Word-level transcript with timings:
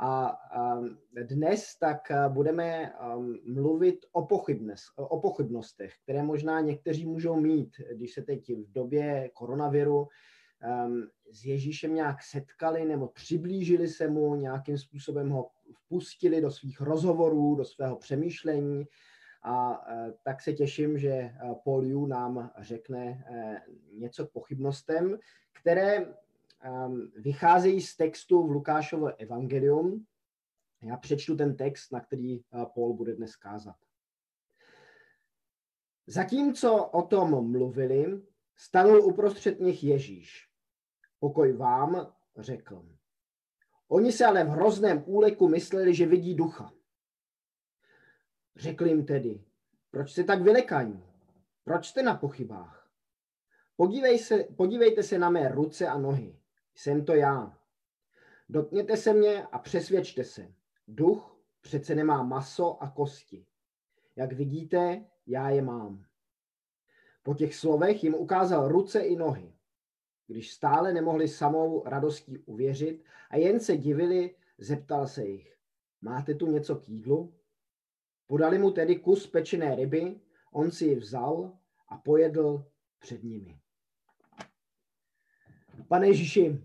A 0.00 0.38
dnes 1.22 1.76
tak 1.78 1.98
budeme 2.28 2.92
mluvit 3.46 3.98
o, 4.12 4.26
o 4.96 5.20
pochybnostech, 5.20 5.92
které 6.02 6.22
možná 6.22 6.60
někteří 6.60 7.06
můžou 7.06 7.40
mít, 7.40 7.76
když 7.92 8.12
se 8.12 8.22
teď 8.22 8.50
v 8.50 8.72
době 8.72 9.30
koronaviru 9.34 10.08
s 11.30 11.44
Ježíšem 11.44 11.94
nějak 11.94 12.22
setkali 12.22 12.84
nebo 12.84 13.08
přiblížili 13.08 13.88
se 13.88 14.08
mu, 14.08 14.34
nějakým 14.34 14.78
způsobem 14.78 15.30
ho 15.30 15.50
vpustili 15.72 16.40
do 16.40 16.50
svých 16.50 16.80
rozhovorů, 16.80 17.54
do 17.54 17.64
svého 17.64 17.96
přemýšlení. 17.96 18.84
A 19.44 19.84
e, 19.88 20.12
tak 20.24 20.42
se 20.42 20.52
těším, 20.52 20.98
že 20.98 21.08
e, 21.08 21.34
Paul 21.64 21.86
Yu 21.86 22.06
nám 22.06 22.50
řekne 22.58 23.24
něco 23.92 24.26
k 24.26 24.32
pochybnostem, 24.32 25.18
které 25.52 26.14
vycházejí 27.16 27.80
z 27.80 27.96
textu 27.96 28.46
v 28.46 28.50
Lukášovo 28.50 29.16
evangelium. 29.16 30.06
Já 30.82 30.96
přečtu 30.96 31.36
ten 31.36 31.56
text, 31.56 31.92
na 31.92 32.00
který 32.00 32.40
Paul 32.74 32.94
bude 32.94 33.14
dnes 33.14 33.36
kázat. 33.36 33.76
Zatímco 36.06 36.84
o 36.84 37.02
tom 37.02 37.50
mluvili, 37.50 38.22
stanul 38.56 39.00
uprostřed 39.04 39.60
nich 39.60 39.84
Ježíš. 39.84 40.48
Pokoj 41.18 41.52
vám, 41.52 42.12
řekl. 42.36 42.88
Oni 43.88 44.12
se 44.12 44.24
ale 44.24 44.44
v 44.44 44.48
hrozném 44.48 45.04
úleku 45.06 45.48
mysleli, 45.48 45.94
že 45.94 46.06
vidí 46.06 46.34
ducha. 46.34 46.72
Řekl 48.56 48.86
jim 48.86 49.06
tedy, 49.06 49.44
proč 49.90 50.12
jste 50.12 50.24
tak 50.24 50.42
vylekaní? 50.42 51.04
Proč 51.64 51.86
jste 51.86 52.02
na 52.02 52.14
pochybách? 52.14 52.90
Podívej 53.76 54.18
se, 54.18 54.44
podívejte 54.56 55.02
se 55.02 55.18
na 55.18 55.30
mé 55.30 55.48
ruce 55.48 55.88
a 55.88 55.98
nohy. 55.98 56.41
Jsem 56.74 57.04
to 57.04 57.14
já. 57.14 57.58
Dotkněte 58.48 58.96
se 58.96 59.12
mě 59.12 59.46
a 59.46 59.58
přesvědčte 59.58 60.24
se. 60.24 60.54
Duch 60.88 61.38
přece 61.60 61.94
nemá 61.94 62.22
maso 62.22 62.82
a 62.82 62.90
kosti. 62.90 63.46
Jak 64.16 64.32
vidíte, 64.32 65.04
já 65.26 65.50
je 65.50 65.62
mám. 65.62 66.04
Po 67.22 67.34
těch 67.34 67.54
slovech 67.54 68.04
jim 68.04 68.14
ukázal 68.14 68.68
ruce 68.68 69.00
i 69.00 69.16
nohy. 69.16 69.52
Když 70.26 70.52
stále 70.52 70.92
nemohli 70.92 71.28
samou 71.28 71.84
radostí 71.84 72.38
uvěřit 72.38 73.04
a 73.30 73.36
jen 73.36 73.60
se 73.60 73.76
divili, 73.76 74.34
zeptal 74.58 75.06
se 75.06 75.24
jich, 75.24 75.56
máte 76.00 76.34
tu 76.34 76.46
něco 76.46 76.76
k 76.76 76.88
jídlu? 76.88 77.34
Podali 78.26 78.58
mu 78.58 78.70
tedy 78.70 78.96
kus 78.96 79.26
pečené 79.26 79.74
ryby, 79.74 80.20
on 80.52 80.70
si 80.70 80.84
ji 80.84 80.96
vzal 80.96 81.58
a 81.88 81.96
pojedl 81.96 82.66
před 82.98 83.22
nimi. 83.22 83.60
Pane 85.88 86.06
Ježíši, 86.06 86.60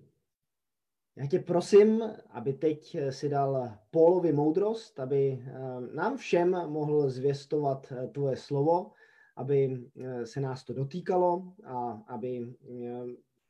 já 1.16 1.28
tě 1.28 1.40
prosím, 1.40 2.04
aby 2.30 2.54
teď 2.54 2.98
si 3.10 3.30
dal 3.30 3.78
Pólovi 3.92 4.34
moudrost, 4.34 5.00
aby 5.00 5.46
eh, 5.48 5.52
nám 5.96 6.18
všem 6.18 6.52
mohl 6.52 7.10
zvěstovat 7.10 7.92
eh, 7.92 8.08
tvoje 8.08 8.38
slovo, 8.38 8.92
aby 9.36 9.90
eh, 10.02 10.26
se 10.26 10.40
nás 10.42 10.64
to 10.64 10.74
dotýkalo 10.74 11.54
a 11.66 12.04
aby 12.08 12.56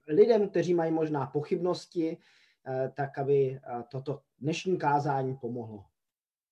lidem, 0.08 0.50
kteří 0.50 0.74
mají 0.74 0.92
možná 0.92 1.26
pochybnosti, 1.26 2.18
eh, 2.68 2.92
tak 2.96 3.18
aby 3.18 3.60
eh, 3.64 3.84
toto 3.92 4.22
dnešní 4.40 4.78
kázání 4.78 5.36
pomohlo. 5.36 5.86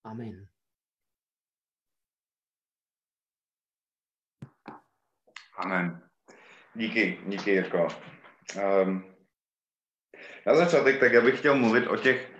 Amen. 0.03 0.47
Amen. 5.57 6.01
Díky, 6.75 7.19
díky 7.27 7.51
Jirko. 7.51 7.87
Na 10.45 10.55
začátek 10.55 10.99
tak 10.99 11.13
já 11.13 11.21
bych 11.21 11.39
chtěl 11.39 11.55
mluvit 11.55 11.87
o 11.87 11.97
těch 11.97 12.31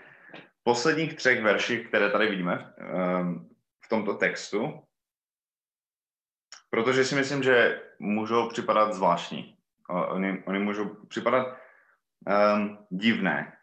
posledních 0.63 1.13
třech 1.13 1.41
verších, 1.41 1.87
které 1.87 2.09
tady 2.09 2.29
vidíme 2.29 2.73
um, 3.19 3.49
v 3.85 3.89
tomto 3.89 4.13
textu, 4.13 4.81
protože 6.69 7.05
si 7.05 7.15
myslím, 7.15 7.43
že 7.43 7.81
můžou 7.99 8.49
připadat 8.49 8.93
zvláštní. 8.93 9.57
Oni, 9.89 10.43
oni 10.47 10.59
můžou 10.59 10.85
připadat 11.07 11.47
um, 11.47 12.77
divné 12.89 13.57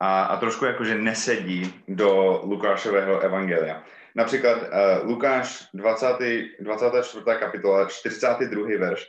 a, 0.00 0.24
a 0.24 0.36
trošku 0.36 0.64
jakože 0.64 0.94
nesedí 0.94 1.84
do 1.88 2.40
Lukášového 2.44 3.20
evangelia. 3.20 3.84
Například 4.14 4.62
uh, 4.62 5.08
Lukáš 5.08 5.68
20, 5.74 6.06
24. 6.60 7.24
kapitola, 7.38 7.88
42. 7.88 8.78
verš. 8.78 9.06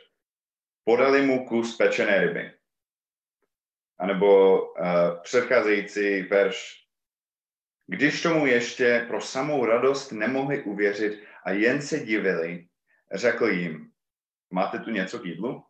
Podali 0.84 1.26
mu 1.26 1.48
kus 1.48 1.76
pečené 1.76 2.20
ryby. 2.20 2.55
A 3.98 4.06
nebo 4.06 4.60
uh, 4.62 4.86
předcházející 5.22 6.22
verš. 6.22 6.86
Když 7.86 8.22
tomu 8.22 8.46
ještě 8.46 9.04
pro 9.08 9.20
samou 9.20 9.64
radost 9.64 10.12
nemohli 10.12 10.62
uvěřit 10.62 11.24
a 11.44 11.50
jen 11.50 11.82
se 11.82 12.00
divili, 12.00 12.66
řekl 13.12 13.46
jim, 13.46 13.90
máte 14.50 14.78
tu 14.78 14.90
něco 14.90 15.18
k 15.18 15.24
jídlu? 15.24 15.64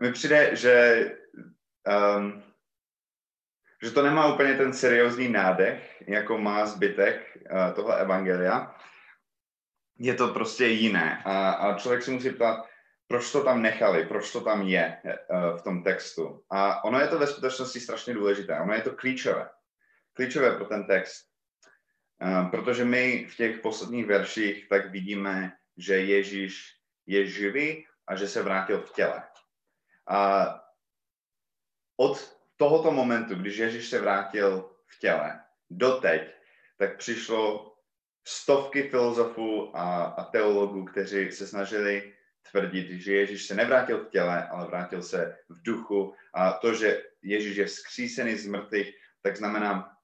mi 0.00 0.12
přijde, 0.12 0.56
že, 0.56 1.04
um, 2.16 2.42
že 3.82 3.90
to 3.90 4.02
nemá 4.02 4.34
úplně 4.34 4.54
ten 4.54 4.72
seriózní 4.72 5.28
nádech, 5.28 6.02
jako 6.08 6.38
má 6.38 6.66
zbytek 6.66 7.38
uh, 7.52 7.74
toho 7.74 7.92
evangelia. 7.92 8.74
Je 9.98 10.14
to 10.14 10.28
prostě 10.28 10.66
jiné. 10.66 11.22
A, 11.24 11.50
a 11.50 11.78
člověk 11.78 12.02
si 12.02 12.10
musí 12.10 12.30
ptát, 12.30 12.69
proč 13.10 13.32
to 13.32 13.44
tam 13.44 13.62
nechali, 13.62 14.06
proč 14.06 14.32
to 14.32 14.40
tam 14.40 14.62
je 14.62 15.02
uh, 15.02 15.58
v 15.58 15.62
tom 15.62 15.82
textu. 15.82 16.44
A 16.50 16.84
ono 16.84 17.00
je 17.00 17.08
to 17.08 17.18
ve 17.18 17.26
skutečnosti 17.26 17.80
strašně 17.80 18.14
důležité. 18.14 18.60
Ono 18.60 18.74
je 18.74 18.82
to 18.82 18.90
klíčové. 18.90 19.50
Klíčové 20.12 20.56
pro 20.56 20.64
ten 20.64 20.86
text. 20.86 21.26
Uh, 22.22 22.50
protože 22.50 22.84
my 22.84 23.26
v 23.26 23.36
těch 23.36 23.58
posledních 23.58 24.06
verších 24.06 24.68
tak 24.68 24.90
vidíme, 24.90 25.52
že 25.76 25.98
Ježíš 25.98 26.76
je 27.06 27.26
živý 27.26 27.86
a 28.06 28.16
že 28.16 28.28
se 28.28 28.42
vrátil 28.42 28.80
v 28.80 28.92
těle. 28.92 29.22
A 30.08 30.46
od 31.96 32.38
tohoto 32.56 32.90
momentu, 32.90 33.34
když 33.34 33.56
Ježíš 33.56 33.88
se 33.88 34.00
vrátil 34.00 34.70
v 34.86 34.98
těle, 34.98 35.40
doteď, 35.70 36.22
tak 36.78 36.96
přišlo 36.96 37.74
stovky 38.24 38.82
filozofů 38.82 39.76
a, 39.76 40.04
a 40.04 40.24
teologů, 40.24 40.84
kteří 40.84 41.32
se 41.32 41.46
snažili 41.46 42.14
tvrdit, 42.50 43.00
že 43.00 43.14
Ježíš 43.14 43.46
se 43.46 43.54
nevrátil 43.54 44.04
v 44.04 44.08
těle, 44.08 44.48
ale 44.48 44.66
vrátil 44.66 45.02
se 45.02 45.36
v 45.48 45.62
duchu. 45.62 46.14
A 46.34 46.52
to, 46.52 46.74
že 46.74 47.02
Ježíš 47.22 47.56
je 47.56 47.66
vzkřísený 47.66 48.36
z 48.36 48.46
mrtvých, 48.46 48.94
tak 49.22 49.36
znamená, 49.36 49.96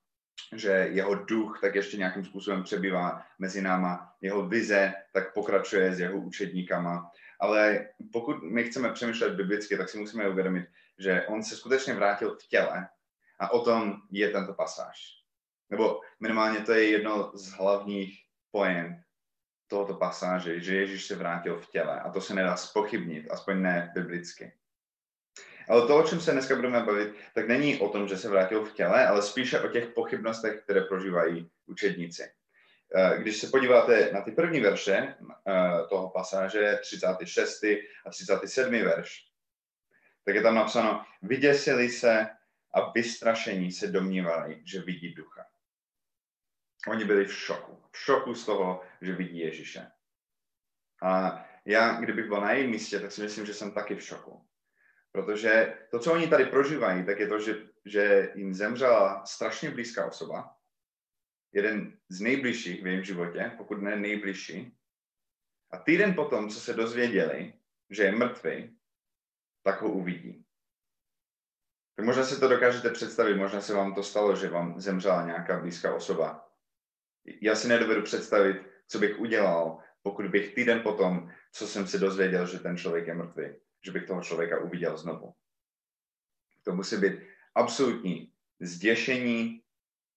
že 0.57 0.71
jeho 0.71 1.15
duch 1.15 1.59
tak 1.61 1.75
ještě 1.75 1.97
nějakým 1.97 2.25
způsobem 2.25 2.63
přebývá 2.63 3.23
mezi 3.39 3.63
náma, 3.63 4.13
jeho 4.21 4.49
vize 4.49 4.93
tak 5.13 5.35
pokračuje 5.35 5.95
s 5.95 6.01
jeho 6.01 6.19
učedníkama. 6.19 7.11
Ale 7.41 7.89
pokud 8.13 8.43
my 8.43 8.65
chceme 8.65 8.93
přemýšlet 8.93 9.35
biblicky, 9.35 9.77
tak 9.77 9.89
si 9.89 9.99
musíme 9.99 10.29
uvědomit, 10.29 10.67
že 10.99 11.27
on 11.27 11.43
se 11.43 11.57
skutečně 11.57 11.95
vrátil 11.95 12.37
v 12.37 12.47
těle 12.49 12.89
a 13.39 13.51
o 13.51 13.65
tom 13.65 13.97
je 14.11 14.31
tento 14.31 14.55
pasáž. 14.55 14.99
Nebo 15.71 16.01
minimálně 16.21 16.61
to 16.61 16.73
je 16.73 16.91
jedno 16.91 17.33
z 17.35 17.51
hlavních 17.53 18.25
pojem 18.51 19.03
tohoto 19.67 19.95
pasáže, 19.95 20.61
že 20.61 20.77
Ježíš 20.77 21.07
se 21.07 21.15
vrátil 21.15 21.61
v 21.61 21.71
těle 21.71 22.01
a 22.01 22.11
to 22.11 22.21
se 22.21 22.35
nedá 22.35 22.57
spochybnit, 22.57 23.31
aspoň 23.31 23.63
ne 23.63 23.93
biblicky. 23.95 24.53
Ale 25.69 25.87
to, 25.87 25.97
o 25.97 26.03
čem 26.03 26.21
se 26.21 26.33
dneska 26.33 26.55
budeme 26.55 26.83
bavit, 26.83 27.15
tak 27.35 27.49
není 27.49 27.79
o 27.79 27.89
tom, 27.89 28.09
že 28.09 28.17
se 28.17 28.29
vrátil 28.29 28.65
v 28.65 28.73
těle, 28.73 29.07
ale 29.07 29.23
spíše 29.23 29.61
o 29.61 29.69
těch 29.69 29.87
pochybnostech, 29.87 30.63
které 30.63 30.81
prožívají 30.81 31.51
učedníci. 31.67 32.23
Eh, 32.95 33.19
když 33.19 33.37
se 33.37 33.47
podíváte 33.47 34.11
na 34.13 34.21
ty 34.21 34.33
první 34.33 34.61
verše 34.61 34.95
eh, 34.95 35.55
toho 35.89 36.11
pasáže, 36.11 36.79
36. 36.83 37.65
a 38.07 38.11
37. 38.11 38.73
verš, 38.73 39.27
tak 40.25 40.35
je 40.35 40.43
tam 40.43 40.55
napsáno, 40.55 41.05
vyděsili 41.23 41.89
se 41.89 42.27
a 42.75 42.91
vystrašení 42.91 43.73
se 43.73 43.87
domnívali, 43.87 44.63
že 44.65 44.81
vidí 44.81 45.15
ducha. 45.15 45.47
Oni 46.89 47.05
byli 47.05 47.25
v 47.25 47.35
šoku. 47.35 47.83
V 47.93 47.99
šoku 47.99 48.35
z 48.35 48.47
toho, 48.47 48.83
že 49.01 49.13
vidí 49.13 49.39
Ježíše. 49.39 49.91
A 51.03 51.45
já, 51.65 52.01
kdybych 52.01 52.29
byl 52.29 52.41
na 52.41 52.53
jejím 52.53 52.71
místě, 52.71 53.01
tak 53.01 53.13
si 53.13 53.23
myslím, 53.23 53.47
že 53.47 53.55
jsem 53.55 53.73
taky 53.73 53.95
v 53.95 54.03
šoku. 54.03 54.47
Protože 55.13 55.79
to, 55.91 55.99
co 55.99 56.13
oni 56.13 56.29
tady 56.29 56.47
prožívají, 56.47 57.07
tak 57.07 57.19
je 57.19 57.29
to, 57.29 57.41
že, 57.41 57.67
že 57.85 58.33
jim 58.35 58.55
zemřela 58.55 59.27
strašně 59.27 59.71
blízká 59.71 60.07
osoba, 60.07 60.57
jeden 61.53 61.99
z 62.09 62.21
nejbližších 62.21 62.83
v 62.83 62.87
jejím 62.87 63.05
životě, 63.05 63.53
pokud 63.57 63.83
ne 63.83 63.97
nejbližší. 63.97 64.79
A 65.71 65.79
týden 65.79 66.15
potom, 66.15 66.49
co 66.49 66.61
se 66.61 66.75
dozvěděli, 66.75 67.53
že 67.91 68.03
je 68.03 68.13
mrtvý, 68.13 68.79
tak 69.63 69.83
ho 69.83 69.93
uvidí. 69.93 70.45
Tak 71.97 72.07
možná 72.07 72.25
si 72.25 72.41
to 72.41 72.49
dokážete 72.49 72.91
představit, 72.91 73.35
možná 73.35 73.61
se 73.61 73.75
vám 73.75 73.95
to 73.95 74.03
stalo, 74.03 74.37
že 74.37 74.49
vám 74.49 74.81
zemřela 74.81 75.27
nějaká 75.27 75.61
blízká 75.61 75.95
osoba. 75.95 76.46
Já 77.41 77.55
si 77.55 77.69
nedovedu 77.69 78.03
představit, 78.03 78.57
co 78.89 78.99
bych 78.99 79.19
udělal, 79.19 79.79
pokud 80.03 80.27
bych 80.27 80.55
týden 80.55 80.81
potom, 80.81 81.33
co 81.53 81.67
jsem 81.67 81.87
se 81.87 81.99
dozvěděl, 81.99 82.47
že 82.47 82.59
ten 82.59 82.77
člověk 82.77 83.07
je 83.07 83.15
mrtvý, 83.15 83.45
že 83.85 83.93
bych 83.93 84.07
toho 84.07 84.23
člověka 84.23 84.61
uviděl 84.61 84.97
znovu. 84.97 85.33
To 86.63 86.73
musí 86.73 86.97
být 86.97 87.13
absolutní 87.55 88.33
zděšení, 88.61 89.63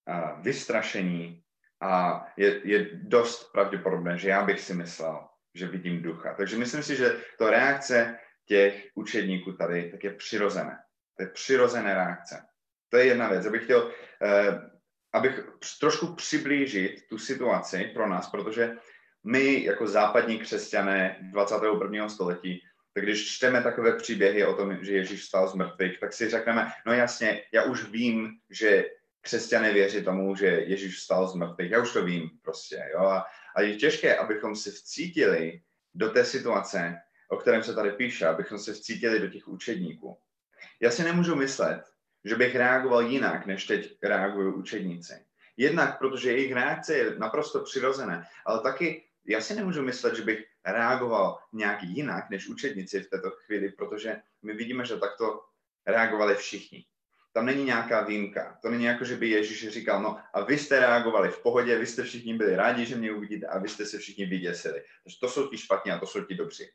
uh, 0.09 0.41
vystrašení 0.41 1.44
a 1.81 2.25
je, 2.38 2.61
je 2.67 2.89
dost 2.94 3.51
pravděpodobné, 3.51 4.17
že 4.17 4.29
já 4.29 4.44
bych 4.45 4.59
si 4.59 4.73
myslel, 4.73 5.27
že 5.56 5.67
vidím 5.67 6.01
ducha. 6.01 6.33
Takže 6.33 6.57
myslím 6.57 6.83
si, 6.83 6.95
že 6.95 7.21
to 7.38 7.50
reakce 7.50 8.19
těch 8.45 8.88
učedníků 8.95 9.53
tady 9.53 9.91
tak 9.91 10.03
je 10.03 10.13
přirozené. 10.13 10.77
To 11.17 11.23
je 11.23 11.29
přirozené 11.29 11.94
reakce. 11.94 12.45
To 12.89 12.97
je 12.97 13.06
jedna 13.06 13.29
věc. 13.29 13.45
Abych 13.45 13.63
chtěl, 13.63 13.85
uh, 13.85 13.94
abych 15.13 15.39
trošku 15.79 16.15
přiblížit 16.15 17.07
tu 17.09 17.17
situaci 17.17 17.91
pro 17.94 18.09
nás, 18.09 18.29
protože 18.29 18.75
my 19.23 19.63
jako 19.63 19.88
západní 19.88 20.39
křesťané 20.39 21.17
21. 21.21 22.09
století 22.09 22.61
tak 22.94 23.03
když 23.03 23.35
čteme 23.35 23.63
takové 23.63 23.95
příběhy 23.95 24.45
o 24.45 24.53
tom, 24.53 24.77
že 24.81 24.94
Ježíš 24.94 25.23
stal 25.23 25.47
z 25.47 25.53
mrtvých, 25.53 26.00
tak 26.00 26.13
si 26.13 26.29
řekneme, 26.29 26.71
no 26.85 26.94
jasně, 26.94 27.44
já 27.53 27.63
už 27.63 27.89
vím, 27.89 28.29
že 28.50 28.85
křesťané 29.21 29.73
věří 29.73 30.03
tomu, 30.03 30.35
že 30.35 30.45
Ježíš 30.45 30.95
vstal 30.95 31.27
z 31.27 31.35
mrtvých. 31.35 31.71
Já 31.71 31.81
už 31.81 31.94
to 31.94 32.06
vím 32.06 32.29
prostě, 32.41 32.83
jo. 32.94 33.00
A, 33.00 33.25
a 33.56 33.61
je 33.61 33.75
těžké, 33.75 34.17
abychom 34.17 34.56
se 34.56 34.71
vcítili 34.71 35.61
do 35.94 36.09
té 36.09 36.25
situace, 36.25 36.95
o 37.29 37.38
kterém 37.38 37.63
se 37.63 37.73
tady 37.73 37.91
píše, 37.91 38.25
abychom 38.25 38.59
se 38.59 38.73
vcítili 38.73 39.19
do 39.19 39.27
těch 39.27 39.47
učedníků. 39.47 40.17
Já 40.81 40.91
si 40.91 41.03
nemůžu 41.03 41.35
myslet, 41.35 41.83
že 42.25 42.36
bych 42.36 42.56
reagoval 42.56 43.01
jinak, 43.01 43.45
než 43.45 43.66
teď 43.66 43.98
reagují 44.04 44.54
učedníci. 44.54 45.13
Jednak, 45.57 46.00
protože 46.00 46.31
jejich 46.31 46.54
reakce 46.54 46.98
je 46.98 47.16
naprosto 47.18 47.60
přirozené, 47.60 48.27
ale 48.45 48.62
taky 48.62 49.04
já 49.27 49.42
si 49.42 49.56
nemůžu 49.56 49.81
myslet, 49.81 50.16
že 50.16 50.21
bych 50.21 50.45
reagoval 50.66 51.39
nějak 51.54 51.83
jinak 51.83 52.30
než 52.30 52.48
učedníci 52.48 53.00
v 53.00 53.10
této 53.10 53.30
chvíli, 53.30 53.69
protože 53.69 54.21
my 54.42 54.54
vidíme, 54.54 54.86
že 54.86 54.98
takto 54.98 55.42
reagovali 55.86 56.36
všichni. 56.36 56.86
Tam 57.33 57.45
není 57.45 57.63
nějaká 57.63 58.01
výjimka. 58.01 58.60
To 58.62 58.69
není 58.69 58.83
jako, 58.83 59.06
že 59.06 59.16
by 59.16 59.30
Ježíš 59.30 59.69
říkal, 59.69 60.01
no 60.01 60.18
a 60.33 60.44
vy 60.44 60.57
jste 60.57 60.80
reagovali 60.80 61.30
v 61.30 61.42
pohodě, 61.42 61.77
vy 61.77 61.86
jste 61.86 62.04
všichni 62.04 62.33
byli 62.33 62.56
rádi, 62.56 62.86
že 62.86 62.95
mě 62.95 63.12
uvidíte 63.12 63.48
a 63.48 63.60
vy 63.60 63.69
jste 63.69 63.86
se 63.86 63.98
všichni 63.98 64.25
vyděsili. 64.25 64.83
Takže 65.04 65.18
to 65.21 65.30
jsou 65.30 65.48
ti 65.48 65.57
špatní 65.57 65.92
a 65.92 66.00
to 66.00 66.06
jsou 66.06 66.24
ti 66.24 66.36
dobří. 66.36 66.66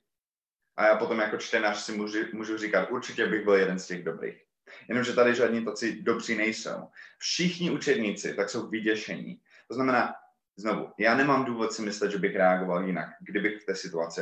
A 0.76 0.87
já 0.87 0.96
potom 0.96 1.19
jako 1.19 1.37
čtenář 1.37 1.79
si 1.79 1.93
můžu, 1.93 2.19
můžu 2.32 2.58
říkat, 2.58 2.91
určitě 2.91 3.26
bych 3.26 3.44
byl 3.44 3.55
jeden 3.55 3.79
z 3.79 3.87
těch 3.87 4.05
dobrých. 4.05 4.44
Jenomže 4.88 5.12
tady 5.12 5.34
žádní 5.34 5.64
taci 5.64 6.02
dobří 6.02 6.37
nejsou. 6.37 6.88
Všichni 7.19 7.70
učedníci 7.70 8.34
tak 8.34 8.50
jsou 8.50 8.69
vyděšení. 8.69 9.40
To 9.69 9.75
znamená, 9.75 10.14
Znovu, 10.56 10.93
já 10.99 11.14
nemám 11.14 11.44
důvod 11.44 11.72
si 11.72 11.82
myslet, 11.82 12.11
že 12.11 12.19
bych 12.19 12.37
reagoval 12.37 12.87
jinak, 12.87 13.08
kdybych 13.20 13.62
v 13.62 13.66
té 13.66 13.75
situaci, 13.75 14.20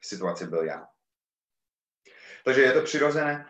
v 0.00 0.06
situaci 0.06 0.46
byl 0.46 0.64
já. 0.64 0.88
Takže 2.44 2.60
je 2.60 2.72
to 2.72 2.82
přirozené, 2.82 3.46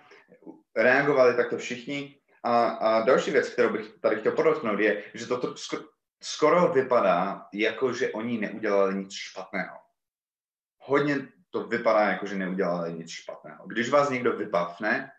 reagovali 0.77 1.37
takto 1.37 1.59
všichni. 1.59 2.17
A, 2.43 2.69
a 2.69 3.05
další 3.05 3.31
věc, 3.31 3.49
kterou 3.49 3.73
bych 3.73 3.99
tady 4.01 4.17
chtěl 4.17 4.33
podotknout, 4.33 4.81
je, 4.81 5.05
že 5.15 5.27
to 5.27 5.55
skoro 6.23 6.73
vypadá, 6.73 7.47
jako 7.53 7.93
že 7.93 8.13
oni 8.13 8.39
neudělali 8.39 8.95
nic 8.95 9.13
špatného. 9.13 9.79
Hodně 10.79 11.29
to 11.51 11.65
vypadá, 11.65 12.01
jako 12.01 12.27
že 12.27 12.35
neudělali 12.35 12.93
nic 12.93 13.11
špatného. 13.11 13.67
Když 13.67 13.91
vás 13.91 14.11
někdo 14.11 14.37
vypavne 14.37 15.13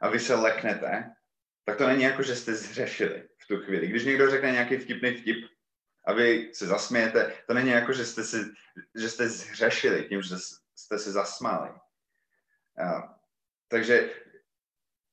a 0.00 0.08
vy 0.08 0.20
se 0.20 0.34
leknete, 0.34 1.10
tak 1.64 1.78
to 1.78 1.86
není 1.86 2.02
jako, 2.02 2.22
že 2.22 2.36
jste 2.36 2.54
zřešili 2.54 3.28
v 3.38 3.46
tu 3.46 3.56
chvíli. 3.56 3.86
Když 3.86 4.04
někdo 4.04 4.30
řekne 4.30 4.52
nějaký 4.52 4.76
vtipný 4.76 5.14
vtip, 5.16 5.46
a 6.06 6.12
vy 6.12 6.50
se 6.54 6.66
zasmějete, 6.66 7.32
to 7.46 7.54
není 7.54 7.70
jako, 7.70 7.92
že 7.92 8.06
jste, 8.06 8.24
si, 8.24 8.36
že 8.98 9.08
jste 9.08 9.28
zhřešili 9.28 10.04
tím, 10.04 10.22
že 10.22 10.34
jste 10.74 10.98
se 10.98 11.12
zasmáli. 11.12 11.70
A, 12.78 13.14
takže 13.68 14.10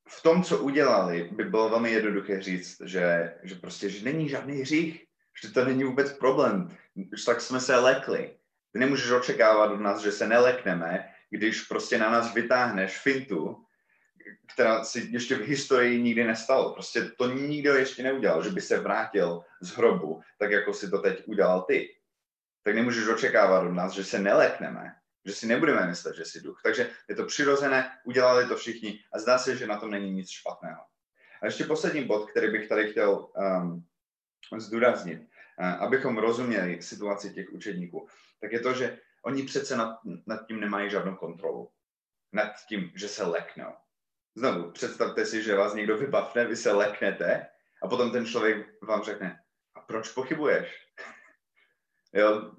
v 0.10 0.24
tom, 0.24 0.44
co 0.44 0.58
udělali, 0.58 1.30
by 1.32 1.44
bylo 1.44 1.70
velmi 1.70 1.92
jednoduché 1.92 2.42
říct, 2.42 2.82
že, 2.86 3.36
že 3.44 3.56
prostě, 3.56 3.90
že 3.90 4.06
není 4.06 4.30
žádný 4.30 4.62
hřích, 4.62 5.06
že 5.42 5.52
to 5.52 5.66
není 5.66 5.84
vůbec 5.84 6.14
problém, 6.14 6.78
že 7.18 7.26
tak 7.26 7.42
jsme 7.42 7.60
se 7.60 7.76
lekli. 7.76 8.38
Ty 8.72 8.80
nemůžeš 8.80 9.12
očekávat 9.12 9.72
od 9.72 9.80
nás, 9.80 10.02
že 10.02 10.12
se 10.12 10.28
nelekneme, 10.28 11.14
když 11.30 11.62
prostě 11.62 11.98
na 11.98 12.10
nás 12.10 12.34
vytáhneš 12.34 12.98
fintu, 12.98 13.67
která 14.54 14.84
si 14.84 15.08
ještě 15.12 15.36
v 15.36 15.48
historii 15.48 16.02
nikdy 16.02 16.24
nestalo. 16.24 16.74
Prostě 16.74 17.02
to 17.18 17.32
nikdo 17.32 17.76
ještě 17.76 18.04
neudělal, 18.04 18.44
že 18.44 18.50
by 18.50 18.62
se 18.62 18.80
vrátil 18.80 19.44
z 19.62 19.70
hrobu, 19.70 20.22
tak 20.40 20.52
jako 20.52 20.74
si 20.74 20.90
to 20.90 21.00
teď 21.00 21.24
udělal 21.28 21.62
ty. 21.62 21.96
Tak 22.64 22.76
nemůžeš 22.76 23.08
očekávat 23.08 23.60
od 23.64 23.72
nás, 23.72 23.94
že 23.94 24.04
se 24.04 24.20
nelekneme, 24.20 24.96
že 25.26 25.34
si 25.34 25.48
nebudeme 25.48 25.88
myslet, 25.88 26.16
že 26.16 26.26
jsi 26.26 26.42
duch. 26.42 26.60
Takže 26.64 26.90
je 27.10 27.16
to 27.16 27.26
přirozené, 27.26 27.92
udělali 28.06 28.48
to 28.48 28.56
všichni 28.56 29.00
a 29.14 29.20
zdá 29.20 29.38
se, 29.38 29.58
že 29.58 29.68
na 29.68 29.80
tom 29.80 29.92
není 29.92 30.12
nic 30.12 30.30
špatného. 30.30 30.82
A 31.42 31.46
ještě 31.46 31.64
poslední 31.64 32.04
bod, 32.04 32.32
který 32.32 32.52
bych 32.52 32.70
tady 32.70 32.92
chtěl 32.92 33.28
um, 33.38 33.86
zdůraznit, 34.58 35.20
uh, 35.20 35.66
abychom 35.66 36.18
rozuměli 36.18 36.82
situaci 36.82 37.34
těch 37.34 37.54
učedníků, 37.54 38.08
tak 38.42 38.52
je 38.52 38.60
to, 38.60 38.74
že 38.74 39.00
oni 39.22 39.44
přece 39.44 39.78
nad, 39.78 40.00
nad 40.26 40.48
tím 40.48 40.60
nemají 40.60 40.90
žádnou 40.90 41.16
kontrolu. 41.16 41.70
Nad 42.34 42.52
tím, 42.70 42.92
že 42.96 43.08
se 43.08 43.24
leknou. 43.24 43.74
Znovu, 44.38 44.72
představte 44.72 45.26
si, 45.26 45.44
že 45.44 45.56
vás 45.56 45.74
někdo 45.74 45.98
vybavne, 45.98 46.46
vy 46.46 46.56
se 46.56 46.72
leknete 46.72 47.48
a 47.84 47.88
potom 47.88 48.12
ten 48.12 48.26
člověk 48.26 48.84
vám 48.84 49.04
řekne, 49.04 49.40
a 49.76 49.82
proč 49.82 50.10
pochybuješ? 50.12 50.76
jo, 52.14 52.52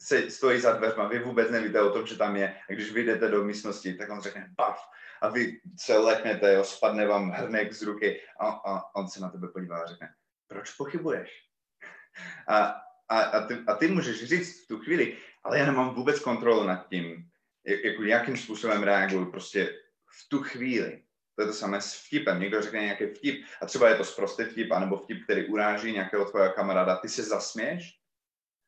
se, 0.00 0.30
stojí 0.30 0.60
za 0.60 0.72
dveřma, 0.72 1.08
vy 1.08 1.18
vůbec 1.18 1.50
nevíte 1.50 1.80
o 1.80 1.92
tom, 1.92 2.06
že 2.06 2.16
tam 2.16 2.36
je. 2.36 2.56
A 2.70 2.72
když 2.72 2.92
vyjdete 2.92 3.28
do 3.28 3.44
místnosti, 3.44 3.94
tak 3.94 4.10
on 4.10 4.20
řekne 4.20 4.54
bav 4.56 4.80
a 5.22 5.28
vy 5.28 5.60
se 5.80 5.98
leknete, 5.98 6.52
jo, 6.52 6.64
spadne 6.64 7.06
vám 7.06 7.30
hrnek 7.30 7.72
z 7.72 7.82
ruky 7.82 8.20
a, 8.40 8.48
a 8.48 8.94
on 8.96 9.08
se 9.08 9.20
na 9.20 9.28
tebe 9.28 9.48
podívá 9.48 9.82
a 9.82 9.86
řekne, 9.86 10.08
proč 10.46 10.70
pochybuješ? 10.70 11.30
A, 12.48 12.80
a, 13.08 13.20
a, 13.20 13.46
ty, 13.46 13.54
a 13.66 13.74
ty 13.74 13.88
můžeš 13.88 14.24
říct 14.24 14.64
v 14.64 14.68
tu 14.68 14.78
chvíli, 14.78 15.16
ale 15.44 15.58
já 15.58 15.66
nemám 15.66 15.94
vůbec 15.94 16.20
kontrolu 16.20 16.64
nad 16.64 16.88
tím, 16.88 17.30
jak, 17.66 17.98
jakým 18.00 18.36
způsobem 18.36 18.82
reaguju. 18.82 19.30
Prostě 19.30 19.74
v 20.24 20.28
tu 20.28 20.42
chvíli. 20.42 21.02
To 21.36 21.42
je 21.42 21.46
to 21.46 21.54
samé 21.54 21.80
s 21.80 21.94
vtipem. 21.94 22.40
Někdo 22.40 22.62
řekne 22.62 22.80
nějaký 22.80 23.06
vtip 23.06 23.44
a 23.62 23.66
třeba 23.66 23.88
je 23.88 23.96
to 23.96 24.04
zprostý 24.04 24.44
vtip, 24.44 24.72
anebo 24.72 24.96
vtip, 24.96 25.24
který 25.24 25.46
uráží 25.46 25.92
nějakého 25.92 26.24
tvého 26.24 26.52
kamaráda. 26.52 26.96
Ty 26.96 27.08
se 27.08 27.22
zasměš 27.22 27.98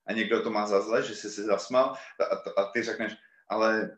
a 0.06 0.12
někdo 0.12 0.43
to 0.43 0.50
má 0.50 0.67
za 0.67 0.81
zle, 0.81 1.02
že 1.02 1.14
jsi 1.14 1.31
se 1.31 1.43
zasmal 1.43 1.97
a, 2.20 2.61
a 2.61 2.73
ty 2.73 2.82
řekneš, 2.82 3.12
ale 3.49 3.97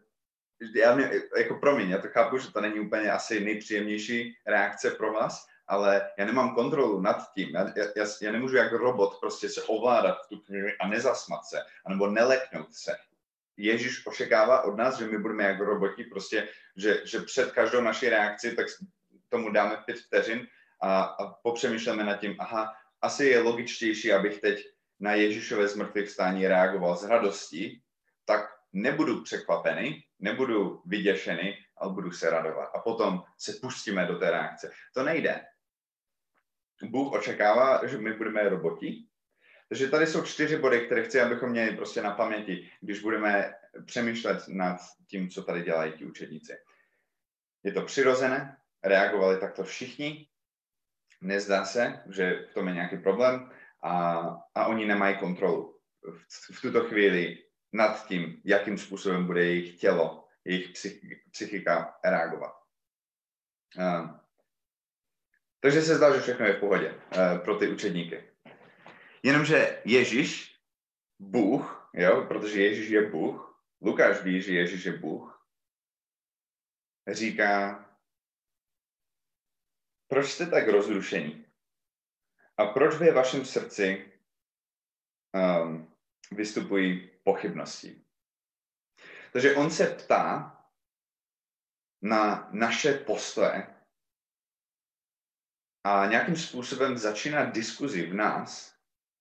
já 0.74 0.94
mě, 0.94 1.10
jako 1.36 1.54
promiň, 1.54 1.90
já 1.90 1.98
to 1.98 2.08
chápu, 2.08 2.38
že 2.38 2.52
to 2.52 2.60
není 2.60 2.80
úplně 2.80 3.12
asi 3.12 3.40
nejpříjemnější 3.40 4.36
reakce 4.46 4.90
pro 4.90 5.12
vás, 5.12 5.46
ale 5.66 6.10
já 6.18 6.24
nemám 6.24 6.54
kontrolu 6.54 7.00
nad 7.00 7.32
tím. 7.34 7.54
Já, 7.54 7.72
já, 7.96 8.06
já 8.22 8.32
nemůžu 8.32 8.56
jako 8.56 8.76
robot 8.76 9.20
prostě 9.20 9.48
se 9.48 9.62
ovládat 9.62 10.18
v 10.24 10.28
tu 10.28 10.40
chvíli 10.40 10.76
a 10.80 10.88
nezasmat 10.88 11.44
se, 11.44 11.60
anebo 11.86 12.06
neleknout 12.06 12.74
se. 12.74 12.96
Ježíš 13.56 14.06
očekává 14.06 14.62
od 14.62 14.76
nás, 14.76 14.98
že 14.98 15.06
my 15.06 15.18
budeme 15.18 15.44
jako 15.44 15.64
roboti, 15.64 16.04
prostě, 16.04 16.48
že, 16.76 17.02
že 17.04 17.20
před 17.20 17.52
každou 17.52 17.80
naší 17.80 18.08
reakci 18.08 18.56
tak 18.56 18.66
tomu 19.28 19.52
dáme 19.52 19.76
pět 19.86 19.98
vteřin 19.98 20.46
a, 20.82 21.02
a 21.02 21.32
popřemýšlíme 21.42 22.04
nad 22.04 22.16
tím, 22.16 22.36
aha, 22.38 22.72
asi 23.02 23.24
je 23.24 23.40
logičtější, 23.40 24.12
abych 24.12 24.40
teď 24.40 24.66
na 25.00 25.14
Ježíšové 25.14 25.68
zmrtvých 25.68 26.08
stání 26.10 26.48
reagoval 26.48 26.96
s 26.96 27.04
radostí, 27.04 27.82
tak 28.24 28.50
nebudu 28.72 29.22
překvapený, 29.22 30.04
nebudu 30.18 30.82
vyděšený, 30.86 31.54
ale 31.76 31.92
budu 31.92 32.12
se 32.12 32.30
radovat. 32.30 32.70
A 32.74 32.78
potom 32.78 33.22
se 33.38 33.52
pustíme 33.52 34.06
do 34.06 34.18
té 34.18 34.30
reakce. 34.30 34.70
To 34.94 35.02
nejde. 35.02 35.40
Bůh 36.82 37.12
očekává, 37.12 37.86
že 37.86 37.98
my 37.98 38.12
budeme 38.12 38.48
roboti, 38.48 39.06
takže 39.68 39.88
tady 39.88 40.06
jsou 40.06 40.22
čtyři 40.22 40.56
body, 40.56 40.86
které 40.86 41.04
chci, 41.04 41.20
abychom 41.20 41.50
měli 41.50 41.76
prostě 41.76 42.02
na 42.02 42.10
paměti, 42.10 42.70
když 42.80 43.00
budeme 43.00 43.54
přemýšlet 43.86 44.48
nad 44.48 44.76
tím, 45.06 45.30
co 45.30 45.42
tady 45.42 45.62
dělají 45.62 45.92
ti 45.92 46.04
učedníci. 46.04 46.52
Je 47.62 47.72
to 47.72 47.82
přirozené, 47.82 48.56
reagovali 48.82 49.40
takto 49.40 49.64
všichni, 49.64 50.28
nezdá 51.20 51.64
se, 51.64 52.02
že 52.10 52.46
v 52.50 52.54
tom 52.54 52.68
je 52.68 52.74
nějaký 52.74 52.98
problém 52.98 53.50
a, 53.82 54.18
a 54.54 54.66
oni 54.66 54.86
nemají 54.86 55.18
kontrolu 55.18 55.80
v, 56.02 56.56
v 56.56 56.60
tuto 56.60 56.84
chvíli 56.84 57.38
nad 57.72 58.06
tím, 58.06 58.40
jakým 58.44 58.78
způsobem 58.78 59.26
bude 59.26 59.44
jejich 59.44 59.80
tělo, 59.80 60.28
jejich 60.44 60.70
psychika 61.30 61.98
reagovat. 62.04 62.54
Uh, 63.78 64.10
takže 65.60 65.82
se 65.82 65.96
zdá, 65.96 66.14
že 66.14 66.20
všechno 66.22 66.46
je 66.46 66.52
v 66.52 66.60
pohodě 66.60 66.94
uh, 66.94 67.38
pro 67.44 67.56
ty 67.56 67.68
učedníky. 67.68 68.31
Jenomže 69.22 69.82
Ježíš, 69.84 70.60
Bůh, 71.18 71.90
jo, 71.94 72.24
protože 72.28 72.62
Ježíš 72.62 72.88
je 72.88 73.10
Bůh, 73.10 73.64
Lukáš 73.80 74.22
ví, 74.22 74.42
že 74.42 74.52
Ježíš 74.52 74.84
je 74.84 74.92
Bůh, 74.92 75.46
říká, 77.08 77.84
proč 80.08 80.30
jste 80.30 80.46
tak 80.46 80.68
rozrušení? 80.68 81.46
A 82.56 82.66
proč 82.66 82.96
ve 82.96 83.12
vašem 83.12 83.44
srdci 83.44 84.12
um, 85.34 85.94
vystupují 86.30 87.10
pochybnosti? 87.24 88.04
Takže 89.32 89.54
on 89.54 89.70
se 89.70 89.86
ptá 89.86 90.58
na 92.02 92.48
naše 92.52 92.92
postoje 92.92 93.74
a 95.84 96.06
nějakým 96.06 96.36
způsobem 96.36 96.98
začíná 96.98 97.44
diskuzi 97.44 98.06
v 98.06 98.14
nás 98.14 98.71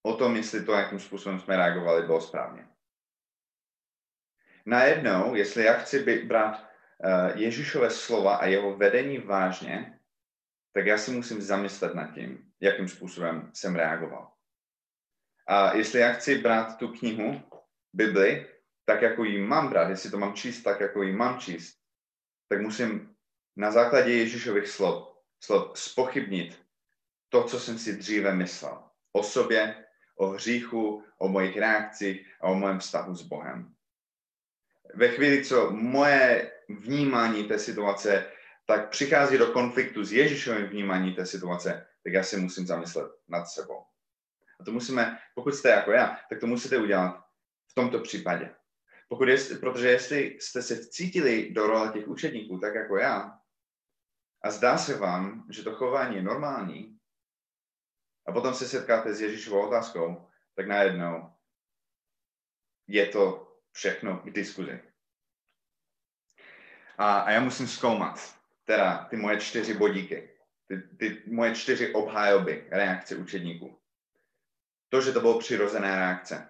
o 0.03 0.13
tom, 0.13 0.35
jestli 0.35 0.65
to, 0.65 0.71
jakým 0.71 0.99
způsobem 0.99 1.39
jsme 1.39 1.57
reagovali, 1.57 2.05
bylo 2.05 2.21
správně. 2.21 2.67
Najednou, 4.65 5.35
jestli 5.35 5.63
já 5.63 5.73
chci 5.73 6.23
brát 6.23 6.59
uh, 6.59 7.41
Ježíšové 7.41 7.89
slova 7.89 8.35
a 8.35 8.45
jeho 8.45 8.77
vedení 8.77 9.17
vážně, 9.17 9.99
tak 10.73 10.85
já 10.85 10.97
si 10.97 11.11
musím 11.11 11.41
zamyslet 11.41 11.95
nad 11.95 12.13
tím, 12.13 12.51
jakým 12.59 12.87
způsobem 12.87 13.51
jsem 13.53 13.75
reagoval. 13.75 14.31
A 15.47 15.73
jestli 15.73 15.99
já 15.99 16.13
chci 16.13 16.37
brát 16.37 16.77
tu 16.77 16.87
knihu, 16.87 17.41
Bibli, 17.93 18.47
tak 18.85 19.01
jako 19.01 19.23
ji 19.23 19.37
mám 19.37 19.69
brát, 19.69 19.89
jestli 19.89 20.11
to 20.11 20.17
mám 20.17 20.33
číst 20.33 20.63
tak, 20.63 20.79
jako 20.79 21.03
ji 21.03 21.13
mám 21.13 21.39
číst, 21.39 21.75
tak 22.49 22.61
musím 22.61 23.15
na 23.55 23.71
základě 23.71 24.13
Ježíšových 24.13 24.67
slov, 24.67 25.17
slov 25.43 25.79
spochybnit 25.79 26.61
to, 27.29 27.43
co 27.43 27.59
jsem 27.59 27.77
si 27.77 27.97
dříve 27.97 28.35
myslel. 28.35 28.83
O 29.13 29.23
sobě, 29.23 29.85
o 30.15 30.27
hříchu, 30.27 31.03
o 31.17 31.27
mojich 31.27 31.57
reakcích 31.57 32.27
a 32.41 32.47
o 32.47 32.55
mém 32.55 32.79
vztahu 32.79 33.15
s 33.15 33.21
Bohem. 33.21 33.73
Ve 34.93 35.07
chvíli, 35.07 35.45
co 35.45 35.71
moje 35.71 36.51
vnímání 36.69 37.43
té 37.43 37.59
situace 37.59 38.31
tak 38.65 38.89
přichází 38.89 39.37
do 39.37 39.47
konfliktu 39.47 40.03
s 40.03 40.11
Ježíšovým 40.11 40.65
vnímání 40.65 41.13
té 41.13 41.25
situace, 41.25 41.87
tak 42.03 42.13
já 42.13 42.23
si 42.23 42.37
musím 42.37 42.67
zamyslet 42.67 43.11
nad 43.27 43.45
sebou. 43.45 43.83
A 44.59 44.63
to 44.63 44.71
musíme, 44.71 45.17
pokud 45.35 45.55
jste 45.55 45.69
jako 45.69 45.91
já, 45.91 46.19
tak 46.29 46.39
to 46.39 46.47
musíte 46.47 46.77
udělat 46.77 47.23
v 47.71 47.73
tomto 47.73 47.99
případě. 47.99 48.55
Pokud 49.09 49.27
jest, 49.27 49.59
protože 49.59 49.89
jestli 49.89 50.37
jste 50.39 50.61
se 50.61 50.87
cítili 50.87 51.49
do 51.51 51.67
role 51.67 51.91
těch 51.93 52.07
učedníků, 52.07 52.59
tak 52.59 52.75
jako 52.75 52.97
já, 52.97 53.37
a 54.43 54.51
zdá 54.51 54.77
se 54.77 54.97
vám, 54.97 55.45
že 55.49 55.63
to 55.63 55.75
chování 55.75 56.15
je 56.15 56.23
normální, 56.23 56.97
a 58.25 58.31
potom 58.31 58.53
se 58.53 58.67
setkáte 58.67 59.13
s 59.13 59.21
Ježíšovou 59.21 59.67
otázkou, 59.67 60.27
tak 60.55 60.67
najednou 60.67 61.33
je 62.87 63.07
to 63.07 63.51
všechno 63.71 64.17
k 64.17 64.31
diskuzi. 64.31 64.79
A, 66.97 67.19
a 67.19 67.31
já 67.31 67.41
musím 67.41 67.67
zkoumat, 67.67 68.35
teda 68.63 69.05
ty 69.09 69.17
moje 69.17 69.39
čtyři 69.39 69.73
bodíky, 69.73 70.29
ty, 70.67 70.77
ty 70.97 71.23
moje 71.25 71.55
čtyři 71.55 71.93
obhajoby 71.93 72.67
reakce 72.71 73.15
učedníků. 73.15 73.79
To, 74.89 75.01
že 75.01 75.11
to 75.11 75.21
bylo 75.21 75.39
přirozené 75.39 75.95
reakce. 75.95 76.49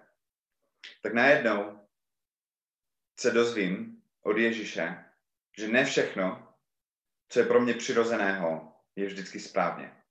Tak 1.02 1.14
najednou 1.14 1.88
se 3.18 3.30
dozvím 3.30 4.02
od 4.22 4.36
Ježíše, 4.36 5.04
že 5.58 5.68
ne 5.68 5.84
všechno, 5.84 6.54
co 7.28 7.40
je 7.40 7.46
pro 7.46 7.60
mě 7.60 7.74
přirozeného, 7.74 8.72
je 8.96 9.06
vždycky 9.06 9.40
správně. 9.40 10.01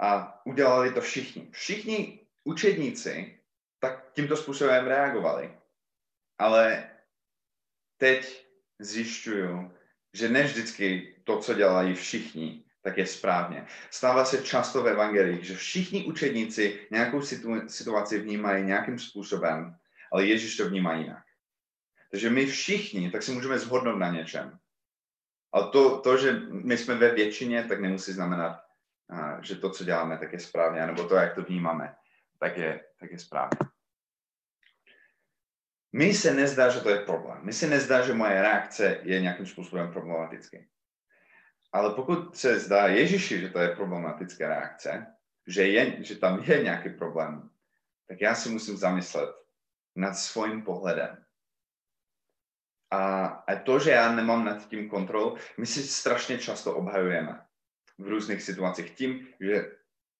A 0.00 0.40
udělali 0.46 0.92
to 0.92 1.00
všichni. 1.00 1.48
Všichni 1.52 2.26
učedníci 2.44 3.40
tak 3.78 4.12
tímto 4.12 4.36
způsobem 4.36 4.86
reagovali. 4.86 5.58
Ale 6.38 6.90
teď 7.96 8.46
zjišťuju, 8.78 9.72
že 10.12 10.28
ne 10.28 10.42
vždycky 10.42 11.14
to, 11.24 11.38
co 11.38 11.54
dělají 11.54 11.94
všichni, 11.94 12.64
tak 12.82 12.98
je 12.98 13.06
správně. 13.06 13.66
Stává 13.90 14.24
se 14.24 14.42
často 14.42 14.82
v 14.82 14.88
evangelích, 14.88 15.44
že 15.44 15.56
všichni 15.56 16.04
učedníci 16.04 16.86
nějakou 16.90 17.20
situ- 17.20 17.68
situaci 17.68 18.18
vnímají 18.18 18.64
nějakým 18.64 18.98
způsobem, 18.98 19.76
ale 20.12 20.26
Ježíš 20.26 20.56
to 20.56 20.68
vnímá 20.68 20.94
jinak. 20.94 21.24
Takže 22.10 22.30
my 22.30 22.46
všichni, 22.46 23.10
tak 23.10 23.22
si 23.22 23.32
můžeme 23.32 23.58
zhodnout 23.58 23.96
na 23.96 24.10
něčem. 24.10 24.58
Ale 25.52 25.70
to, 25.70 26.00
to, 26.00 26.16
že 26.16 26.40
my 26.50 26.78
jsme 26.78 26.94
ve 26.94 27.14
většině, 27.14 27.64
tak 27.64 27.80
nemusí 27.80 28.12
znamenat, 28.12 28.69
že 29.42 29.56
to, 29.56 29.70
co 29.70 29.84
děláme, 29.84 30.18
tak 30.18 30.32
je 30.32 30.40
správně, 30.40 30.86
nebo 30.86 31.08
to, 31.08 31.14
jak 31.14 31.34
to 31.34 31.42
vnímáme, 31.42 31.94
tak 32.38 32.56
je, 32.56 32.84
tak 33.00 33.12
je 33.12 33.18
správně. 33.18 33.58
Mi 35.92 36.14
se 36.14 36.34
nezdá, 36.34 36.68
že 36.68 36.80
to 36.80 36.90
je 36.90 37.04
problém. 37.04 37.44
Mi 37.44 37.52
se 37.52 37.66
nezdá, 37.66 38.06
že 38.06 38.14
moje 38.14 38.42
reakce 38.42 39.00
je 39.02 39.20
nějakým 39.20 39.46
způsobem 39.46 39.92
problematický. 39.92 40.68
Ale 41.72 41.94
pokud 41.94 42.36
se 42.36 42.60
zdá 42.60 42.86
Ježíši, 42.86 43.40
že 43.40 43.48
to 43.48 43.58
je 43.58 43.76
problematická 43.76 44.48
reakce, 44.48 45.06
že, 45.46 45.66
je, 45.66 46.04
že 46.04 46.16
tam 46.16 46.42
je 46.42 46.62
nějaký 46.62 46.90
problém, 46.90 47.50
tak 48.08 48.20
já 48.20 48.34
si 48.34 48.48
musím 48.48 48.76
zamyslet 48.76 49.30
nad 49.96 50.14
svým 50.14 50.62
pohledem. 50.62 51.24
A, 52.90 53.26
a 53.26 53.56
to, 53.56 53.78
že 53.78 53.90
já 53.90 54.12
nemám 54.12 54.44
nad 54.44 54.68
tím 54.68 54.88
kontrolu, 54.88 55.36
my 55.58 55.66
si 55.66 55.82
strašně 55.82 56.38
často 56.38 56.76
obhajujeme 56.76 57.49
v 58.00 58.08
různých 58.08 58.42
situacích 58.42 58.90
tím, 58.90 59.28
že 59.40 59.70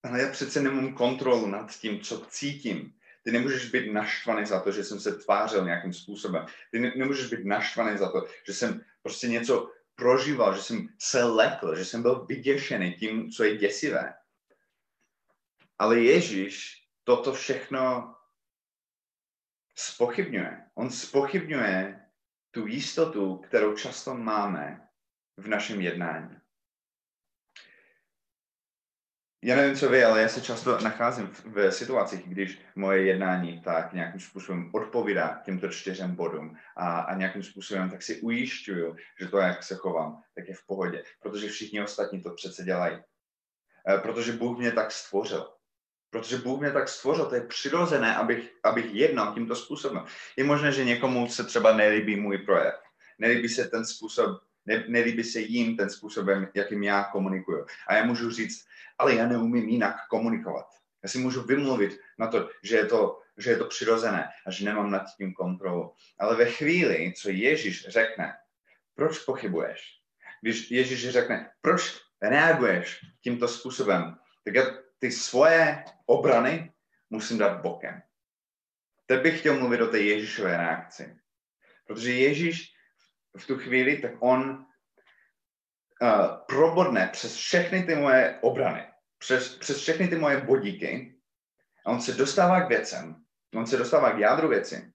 ale 0.03 0.21
já 0.21 0.31
přece 0.31 0.61
nemám 0.61 0.95
kontrolu 0.95 1.47
nad 1.47 1.77
tím, 1.77 2.01
co 2.01 2.27
cítím. 2.29 2.95
Ty 3.25 3.33
nemůžeš 3.33 3.71
být 3.71 3.93
naštvaný 3.93 4.47
za 4.47 4.61
to, 4.61 4.73
že 4.73 4.85
jsem 4.85 5.01
se 5.01 5.15
tvářil 5.15 5.65
nějakým 5.65 5.93
způsobem. 5.93 6.47
Ty 6.71 6.79
ne, 6.79 6.93
nemůžeš 6.97 7.27
být 7.27 7.45
naštvaný 7.45 7.99
za 7.99 8.13
to, 8.13 8.27
že 8.47 8.55
jsem 8.55 8.85
prostě 9.03 9.29
něco 9.29 9.73
prožíval, 9.95 10.57
že 10.57 10.63
jsem 10.63 10.89
se 10.99 11.25
lekl, 11.25 11.77
že 11.77 11.85
jsem 11.85 12.03
byl 12.03 12.27
vyděšený 12.27 12.95
tím, 12.95 13.31
co 13.31 13.45
je 13.45 13.57
děsivé. 13.57 14.15
Ale 15.79 16.01
Ježíš 16.01 16.85
toto 17.05 17.33
všechno 17.33 18.15
spochybňuje. 19.75 20.65
On 20.75 20.91
spochybňuje 20.91 22.01
tu 22.51 22.67
jistotu, 22.67 23.37
kterou 23.37 23.77
často 23.77 24.15
máme 24.15 24.89
v 25.37 25.49
našem 25.49 25.81
jednání 25.81 26.40
já 29.43 29.57
nevím, 29.57 29.77
co 29.77 29.89
vy, 29.89 30.05
ale 30.05 30.23
já 30.23 30.29
se 30.29 30.41
často 30.41 30.79
nacházím 30.81 31.27
v, 31.27 31.73
situacích, 31.73 32.29
když 32.29 32.59
moje 32.75 33.03
jednání 33.03 33.61
tak 33.61 33.93
nějakým 33.93 34.21
způsobem 34.21 34.71
odpovídá 34.73 35.41
těmto 35.45 35.69
čtyřem 35.69 36.15
bodům 36.15 36.57
a, 36.77 37.01
a 37.01 37.15
nějakým 37.15 37.43
způsobem 37.43 37.91
tak 37.91 38.03
si 38.03 38.21
ujišťuju, 38.21 38.97
že 39.21 39.29
to, 39.29 39.39
jak 39.39 39.63
se 39.63 39.75
chovám, 39.75 40.23
tak 40.35 40.49
je 40.49 40.55
v 40.55 40.67
pohodě, 40.67 41.03
protože 41.23 41.49
všichni 41.49 41.83
ostatní 41.83 42.23
to 42.23 42.31
přece 42.31 42.65
dělají. 42.65 42.97
E, 43.89 43.99
protože 43.99 44.33
Bůh 44.33 44.59
mě 44.59 44.73
tak 44.73 44.93
stvořil. 44.93 45.47
Protože 46.11 46.37
Bůh 46.37 46.61
mě 46.61 46.73
tak 46.73 46.89
stvořil, 46.89 47.27
to 47.27 47.35
je 47.35 47.41
přirozené, 47.41 48.17
abych, 48.17 48.53
abych 48.65 48.95
jednal 48.95 49.35
tímto 49.35 49.57
způsobem. 49.57 50.05
Je 50.37 50.45
možné, 50.45 50.73
že 50.73 50.85
někomu 50.85 51.29
se 51.29 51.45
třeba 51.45 51.77
nelíbí 51.77 52.17
můj 52.17 52.39
projev. 52.39 52.75
Nelíbí 53.19 53.49
se 53.49 53.69
ten 53.69 53.87
způsob, 53.87 54.41
ne, 54.67 54.85
nelíbí 54.89 55.25
se 55.25 55.41
jim 55.41 55.77
ten 55.77 55.91
způsobem, 55.91 56.49
jakým 56.55 56.83
já 56.83 57.05
komunikuju. 57.05 57.67
A 57.89 57.95
já 57.95 58.05
můžu 58.05 58.31
říct, 58.31 58.65
ale 59.01 59.15
já 59.15 59.27
neumím 59.27 59.69
jinak 59.69 59.97
komunikovat. 60.11 60.67
Já 61.03 61.09
si 61.09 61.19
můžu 61.19 61.43
vymluvit 61.43 61.99
na 62.19 62.27
to, 62.27 62.51
že 62.63 62.77
je 62.77 62.87
to, 62.87 63.21
že 63.39 63.51
je 63.51 63.57
to 63.57 63.65
přirozené 63.65 64.29
a 64.47 64.51
že 64.51 64.65
nemám 64.65 64.91
nad 64.91 65.05
tím 65.17 65.33
kontrolu. 65.33 65.95
Ale 66.19 66.37
ve 66.37 66.47
chvíli, 66.47 67.13
co 67.17 67.31
Ježíš 67.31 67.89
řekne, 67.89 68.33
proč 68.95 69.19
pochybuješ? 69.19 69.81
Když 70.43 70.71
Ježíš 70.71 71.09
řekne, 71.09 71.51
proč 71.61 72.01
reaguješ 72.23 73.01
tímto 73.21 73.49
způsobem, 73.49 74.17
tak 74.45 74.55
já 74.55 74.65
ty 74.99 75.13
svoje 75.13 75.85
obrany 76.07 76.73
musím 77.11 77.39
dát 77.39 77.61
bokem. 77.61 78.03
Teď 79.07 79.23
bych 79.23 79.41
chtěl 79.41 79.59
mluvit 79.59 79.81
o 79.81 79.87
té 79.87 79.99
Ježíšové 80.01 80.57
reakci. 80.57 81.17
Protože 81.87 82.13
Ježíš 82.13 82.73
v 83.37 83.47
tu 83.47 83.59
chvíli, 83.59 83.99
tak 83.99 84.13
on 84.21 84.67
uh, 86.03 86.37
probodne 86.47 87.09
přes 87.13 87.37
všechny 87.37 87.83
ty 87.83 87.95
moje 87.95 88.39
obrany, 88.41 88.87
přes, 89.19 89.57
přes 89.57 89.79
všechny 89.79 90.09
ty 90.09 90.17
moje 90.17 90.41
bodíky 90.41 91.15
a 91.87 91.91
on 91.91 92.01
se 92.01 92.13
dostává 92.13 92.61
k 92.61 92.69
věcem, 92.69 93.25
on 93.55 93.67
se 93.67 93.77
dostává 93.77 94.13
k 94.13 94.19
jádru 94.19 94.49
věci 94.49 94.93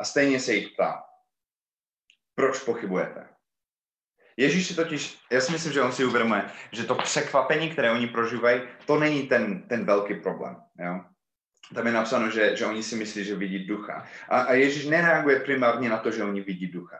a 0.00 0.04
stejně 0.04 0.40
se 0.40 0.54
jich 0.54 0.68
ptá. 0.68 1.02
Proč 2.34 2.58
pochybujete? 2.58 3.28
Ježíš 4.36 4.66
si 4.66 4.74
totiž, 4.74 5.18
já 5.30 5.40
si 5.40 5.52
myslím, 5.52 5.72
že 5.72 5.82
on 5.82 5.92
si 5.92 6.04
uvědomuje, 6.04 6.50
že 6.72 6.84
to 6.84 6.94
překvapení, 6.94 7.70
které 7.70 7.92
oni 7.92 8.06
prožívají, 8.06 8.62
to 8.86 8.98
není 8.98 9.28
ten, 9.28 9.62
ten 9.62 9.84
velký 9.84 10.14
problém. 10.14 10.56
Jo? 10.78 11.04
Tam 11.74 11.86
je 11.86 11.92
napsáno, 11.92 12.30
že, 12.30 12.56
že 12.56 12.66
oni 12.66 12.82
si 12.82 12.96
myslí, 12.96 13.24
že 13.24 13.36
vidí 13.36 13.66
ducha. 13.66 14.06
A, 14.28 14.40
a 14.40 14.52
Ježíš 14.52 14.86
nereaguje 14.86 15.40
primárně 15.40 15.88
na 15.88 15.98
to, 15.98 16.10
že 16.10 16.24
oni 16.24 16.40
vidí 16.40 16.66
ducha. 16.66 16.98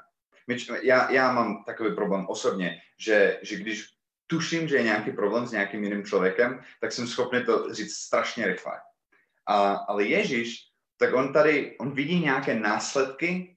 Já, 0.83 1.11
já 1.11 1.33
mám 1.33 1.65
takový 1.65 1.95
problém 1.95 2.27
osobně, 2.27 2.81
že, 2.99 3.39
že 3.43 3.57
když 3.57 3.87
tuším, 4.27 4.69
že 4.69 4.77
je 4.77 4.83
nějaký 4.83 5.11
problém 5.13 5.47
s 5.47 5.53
nějakým 5.53 5.85
jiným 5.85 6.05
člověkem, 6.05 6.61
tak 6.81 6.93
jsem 6.93 7.07
schopný 7.07 7.45
to 7.45 7.75
říct 7.75 7.95
strašně 7.95 8.47
rychle. 8.47 8.81
A, 9.47 9.73
ale 9.73 10.05
Ježíš, 10.05 10.57
tak 10.97 11.15
on 11.15 11.33
tady, 11.33 11.77
on 11.79 11.95
vidí 11.95 12.21
nějaké 12.21 12.55
následky 12.55 13.57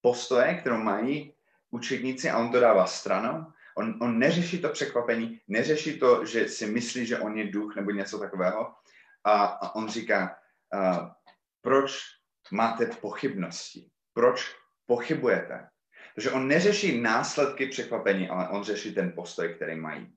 postoje, 0.00 0.54
kterou 0.54 0.76
mají 0.76 1.34
učedníci 1.70 2.30
a 2.30 2.38
on 2.38 2.52
to 2.52 2.60
dává 2.60 2.86
stranou. 2.86 3.46
On, 3.76 3.98
on 4.00 4.18
neřeší 4.18 4.60
to 4.60 4.68
překvapení, 4.68 5.40
neřeší 5.48 5.98
to, 5.98 6.24
že 6.26 6.48
si 6.48 6.66
myslí, 6.66 7.06
že 7.06 7.18
on 7.18 7.38
je 7.38 7.50
duch 7.50 7.76
nebo 7.76 7.90
něco 7.90 8.18
takového. 8.18 8.74
A, 9.24 9.44
a 9.44 9.74
on 9.74 9.88
říká, 9.88 10.36
uh, 10.74 11.08
proč 11.60 11.98
máte 12.50 12.86
pochybnosti? 12.86 13.90
Proč 14.12 14.54
pochybujete? 14.86 15.68
Takže 16.14 16.30
on 16.30 16.48
neřeší 16.48 17.00
následky 17.00 17.66
překvapení, 17.66 18.28
ale 18.28 18.48
on 18.48 18.64
řeší 18.64 18.94
ten 18.94 19.12
postoj, 19.12 19.54
který 19.54 19.76
mají. 19.76 20.14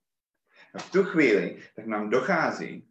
A 0.74 0.80
v 0.80 0.92
tu 0.92 1.04
chvíli 1.04 1.64
tak 1.76 1.86
nám 1.86 2.10
dochází, 2.10 2.88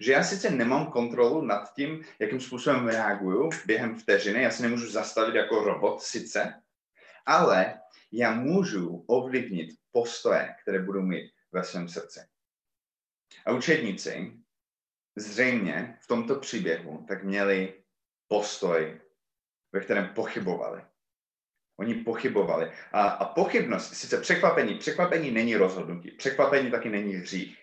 že 0.00 0.12
já 0.12 0.24
sice 0.24 0.50
nemám 0.50 0.86
kontrolu 0.86 1.42
nad 1.42 1.74
tím, 1.74 2.04
jakým 2.18 2.40
způsobem 2.40 2.88
reaguju 2.88 3.50
během 3.66 3.98
vteřiny, 3.98 4.42
já 4.42 4.50
se 4.50 4.62
nemůžu 4.62 4.90
zastavit 4.90 5.34
jako 5.34 5.64
robot 5.64 6.02
sice, 6.02 6.62
ale 7.26 7.80
já 8.12 8.34
můžu 8.34 9.04
ovlivnit 9.06 9.70
postoje, 9.92 10.54
které 10.62 10.82
budu 10.82 11.02
mít 11.02 11.32
ve 11.52 11.64
svém 11.64 11.88
srdci. 11.88 12.20
A 13.46 13.52
učedníci 13.52 14.32
zřejmě 15.16 15.98
v 16.00 16.06
tomto 16.06 16.34
příběhu 16.34 17.04
tak 17.08 17.24
měli 17.24 17.82
postoj, 18.28 19.00
ve 19.72 19.80
kterém 19.80 20.08
pochybovali. 20.14 20.82
Oni 21.76 21.94
pochybovali. 21.94 22.72
A, 22.92 23.02
a 23.02 23.24
pochybnost, 23.24 23.94
sice 23.94 24.20
překvapení, 24.20 24.74
překvapení 24.74 25.30
není 25.30 25.56
rozhodnutí, 25.56 26.10
překvapení 26.10 26.70
taky 26.70 26.88
není 26.88 27.14
hřích, 27.14 27.58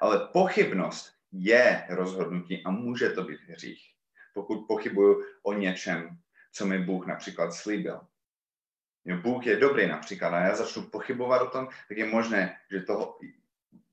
ale 0.00 0.28
pochybnost 0.32 1.12
je 1.32 1.84
rozhodnutí 1.88 2.62
a 2.64 2.70
může 2.70 3.10
to 3.10 3.22
být 3.22 3.40
hřích, 3.48 3.82
pokud 4.34 4.66
pochybuju 4.66 5.24
o 5.42 5.52
něčem, 5.52 6.18
co 6.52 6.66
mi 6.66 6.78
Bůh 6.78 7.06
například 7.06 7.52
slíbil. 7.52 8.00
Bůh 9.22 9.46
je 9.46 9.56
dobrý 9.56 9.88
například 9.88 10.28
a 10.28 10.40
já 10.40 10.56
začnu 10.56 10.82
pochybovat 10.82 11.42
o 11.42 11.50
tom, 11.50 11.68
tak 11.88 11.98
je 11.98 12.06
možné, 12.06 12.56
že 12.70 12.80
to 12.80 13.18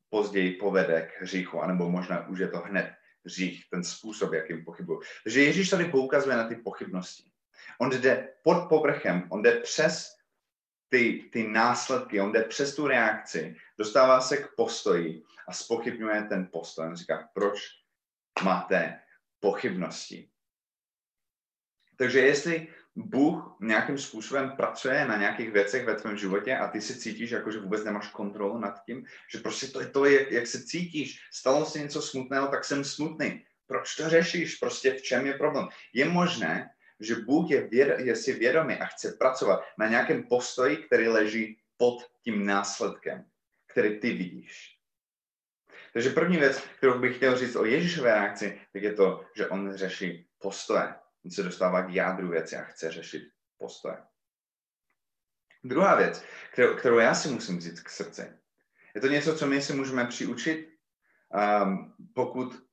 později 0.10 0.52
povede 0.52 1.02
k 1.02 1.22
hříchu, 1.22 1.62
anebo 1.62 1.90
možná 1.90 2.28
už 2.28 2.40
je 2.40 2.48
to 2.48 2.58
hned 2.58 2.94
hřích, 3.26 3.70
ten 3.70 3.84
způsob, 3.84 4.34
jakým 4.34 4.66
pochybuju. 4.66 5.02
Takže 5.24 5.44
Ježíš 5.44 5.70
tady 5.70 5.86
poukazuje 5.86 6.38
na 6.38 6.48
ty 6.48 6.56
pochybnosti. 6.56 7.33
On 7.80 7.90
jde 7.90 8.30
pod 8.44 8.70
povrchem, 8.70 9.28
on 9.30 9.42
jde 9.42 9.60
přes 9.60 10.16
ty, 10.90 11.30
ty 11.32 11.48
následky, 11.48 12.22
on 12.22 12.32
jde 12.32 12.44
přes 12.44 12.76
tu 12.76 12.88
reakci, 12.88 13.56
dostává 13.78 14.22
se 14.22 14.38
k 14.38 14.56
postoji 14.56 15.24
a 15.48 15.54
spochybňuje 15.54 16.24
ten 16.24 16.50
postoj. 16.52 16.88
On 16.88 16.96
říká, 16.96 17.30
proč 17.34 17.60
máte 18.44 19.00
pochybnosti. 19.40 20.30
Takže 21.98 22.20
jestli 22.20 22.68
Bůh 22.96 23.58
nějakým 23.62 23.98
způsobem 23.98 24.52
pracuje 24.58 25.06
na 25.06 25.18
nějakých 25.18 25.52
věcech 25.52 25.86
ve 25.86 25.96
tvém 25.96 26.18
životě 26.18 26.58
a 26.58 26.68
ty 26.68 26.82
si 26.82 27.00
cítíš, 27.00 27.32
jako 27.32 27.52
že 27.52 27.60
vůbec 27.60 27.84
nemáš 27.84 28.08
kontrolu 28.08 28.58
nad 28.58 28.86
tím, 28.86 29.06
že 29.32 29.40
prostě 29.40 29.68
to 29.68 29.82
je 29.82 29.88
to, 29.88 30.06
jak, 30.06 30.32
jak 30.32 30.48
se 30.48 30.64
cítíš, 30.64 31.20
stalo 31.32 31.66
se 31.66 31.80
něco 31.80 32.02
smutného, 32.02 32.48
tak 32.48 32.66
jsem 32.66 32.84
smutný. 32.84 33.46
Proč 33.68 33.96
to 33.96 34.10
řešíš? 34.10 34.56
Prostě 34.56 34.94
v 34.94 35.02
čem 35.02 35.26
je 35.26 35.34
problém? 35.34 35.68
Je 35.94 36.06
možné, 36.06 36.70
že 37.04 37.16
Bůh 37.16 37.52
je, 37.52 37.68
věd, 37.68 38.00
je 38.00 38.16
si 38.16 38.34
vědomý 38.34 38.76
a 38.76 38.86
chce 38.86 39.12
pracovat 39.12 39.64
na 39.78 39.88
nějakém 39.88 40.24
postoji, 40.24 40.78
který 40.78 41.08
leží 41.08 41.60
pod 41.78 42.12
tím 42.22 42.46
následkem, 42.46 43.26
který 43.68 44.00
ty 44.00 44.14
vidíš. 44.14 44.78
Takže 45.94 46.10
první 46.10 46.38
věc, 46.38 46.64
kterou 46.78 47.00
bych 47.00 47.16
chtěl 47.16 47.38
říct 47.38 47.56
o 47.56 47.66
Ježíšové 47.66 48.14
reakci, 48.14 48.62
tak 48.74 48.84
je 48.84 48.94
to, 48.94 49.26
že 49.36 49.48
on 49.48 49.74
řeší 49.74 50.28
postoje. 50.40 50.96
On 51.26 51.32
se 51.32 51.44
dostává 51.44 51.84
k 51.84 51.94
jádru 51.94 52.30
věci 52.30 52.56
a 52.56 52.64
chce 52.64 52.92
řešit 52.92 53.24
postoje. 53.58 53.98
Druhá 55.64 55.96
věc, 55.96 56.24
kterou, 56.52 56.76
kterou 56.76 56.98
já 56.98 57.16
si 57.16 57.30
musím 57.30 57.58
vzít 57.58 57.80
k 57.80 57.90
srdci, 57.90 58.32
je 58.96 59.02
to 59.02 59.08
něco, 59.08 59.38
co 59.38 59.48
my 59.48 59.62
si 59.62 59.74
můžeme 59.74 60.06
přiučit, 60.06 60.70
um, 61.64 61.94
pokud 62.14 62.64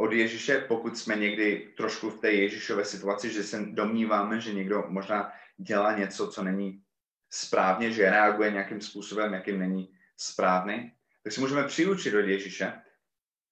od 0.00 0.12
Ježíše, 0.12 0.64
pokud 0.68 0.98
jsme 0.98 1.16
někdy 1.16 1.74
trošku 1.76 2.10
v 2.10 2.20
té 2.20 2.32
Ježíšové 2.32 2.84
situaci, 2.84 3.30
že 3.30 3.42
se 3.42 3.58
domníváme, 3.70 4.40
že 4.40 4.54
někdo 4.54 4.84
možná 4.88 5.32
dělá 5.56 5.98
něco, 5.98 6.28
co 6.28 6.42
není 6.42 6.82
správně, 7.30 7.92
že 7.92 8.10
reaguje 8.10 8.50
nějakým 8.50 8.80
způsobem, 8.80 9.34
jakým 9.34 9.58
není 9.58 9.92
správný, 10.16 10.92
tak 11.24 11.32
si 11.32 11.40
můžeme 11.40 11.64
přiučit 11.64 12.14
od 12.14 12.26
Ježíše, 12.26 12.72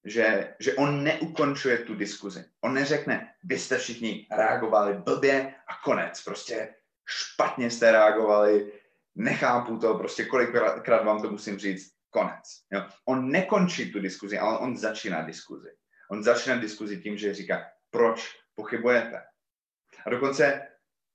že, 0.04 0.54
že 0.58 0.74
on 0.74 1.04
neukončuje 1.04 1.78
tu 1.78 1.94
diskuzi. 1.94 2.44
On 2.60 2.74
neřekne, 2.74 3.34
vy 3.44 3.58
jste 3.58 3.78
všichni 3.78 4.26
reagovali 4.30 4.94
blbě 4.94 5.54
a 5.68 5.74
konec. 5.84 6.24
Prostě 6.24 6.74
špatně 7.06 7.70
jste 7.70 7.92
reagovali, 7.92 8.72
nechápu 9.14 9.78
to, 9.78 9.94
prostě 9.94 10.24
kolikrát 10.24 11.04
vám 11.04 11.22
to 11.22 11.30
musím 11.30 11.58
říct, 11.58 11.92
konec. 12.10 12.42
Jo? 12.72 12.84
On 13.04 13.30
nekončí 13.30 13.92
tu 13.92 14.00
diskuzi, 14.00 14.38
ale 14.38 14.58
on 14.58 14.76
začíná 14.76 15.22
diskuzi. 15.22 15.68
On 16.10 16.22
začíná 16.22 16.56
diskuzi 16.56 17.02
tím, 17.02 17.16
že 17.16 17.34
říká, 17.34 17.66
proč 17.90 18.40
pochybujete. 18.54 19.22
A 20.06 20.10
dokonce 20.10 20.68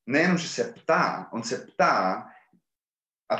nejenom, 0.06 0.38
že 0.38 0.48
se 0.48 0.64
ptá, 0.64 1.30
on 1.32 1.44
se 1.44 1.58
ptá, 1.58 2.28
a, 3.30 3.38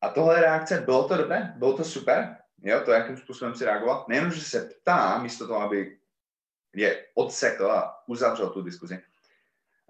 a 0.00 0.08
tohle 0.08 0.40
reakce, 0.40 0.80
bylo 0.80 1.08
to 1.08 1.16
dobré? 1.16 1.52
Bylo 1.56 1.76
to 1.76 1.84
super? 1.84 2.36
Jo, 2.62 2.80
to, 2.84 2.92
jakým 2.92 3.16
způsobem 3.16 3.54
si 3.54 3.64
reagoval. 3.64 4.04
Nejenom, 4.08 4.30
že 4.30 4.40
se 4.40 4.60
ptá, 4.60 5.18
místo 5.18 5.46
toho, 5.46 5.60
aby 5.60 5.98
je 6.74 7.06
odsekl 7.14 7.70
a 7.70 8.08
uzavřel 8.08 8.50
tu 8.50 8.62
diskuzi, 8.62 9.02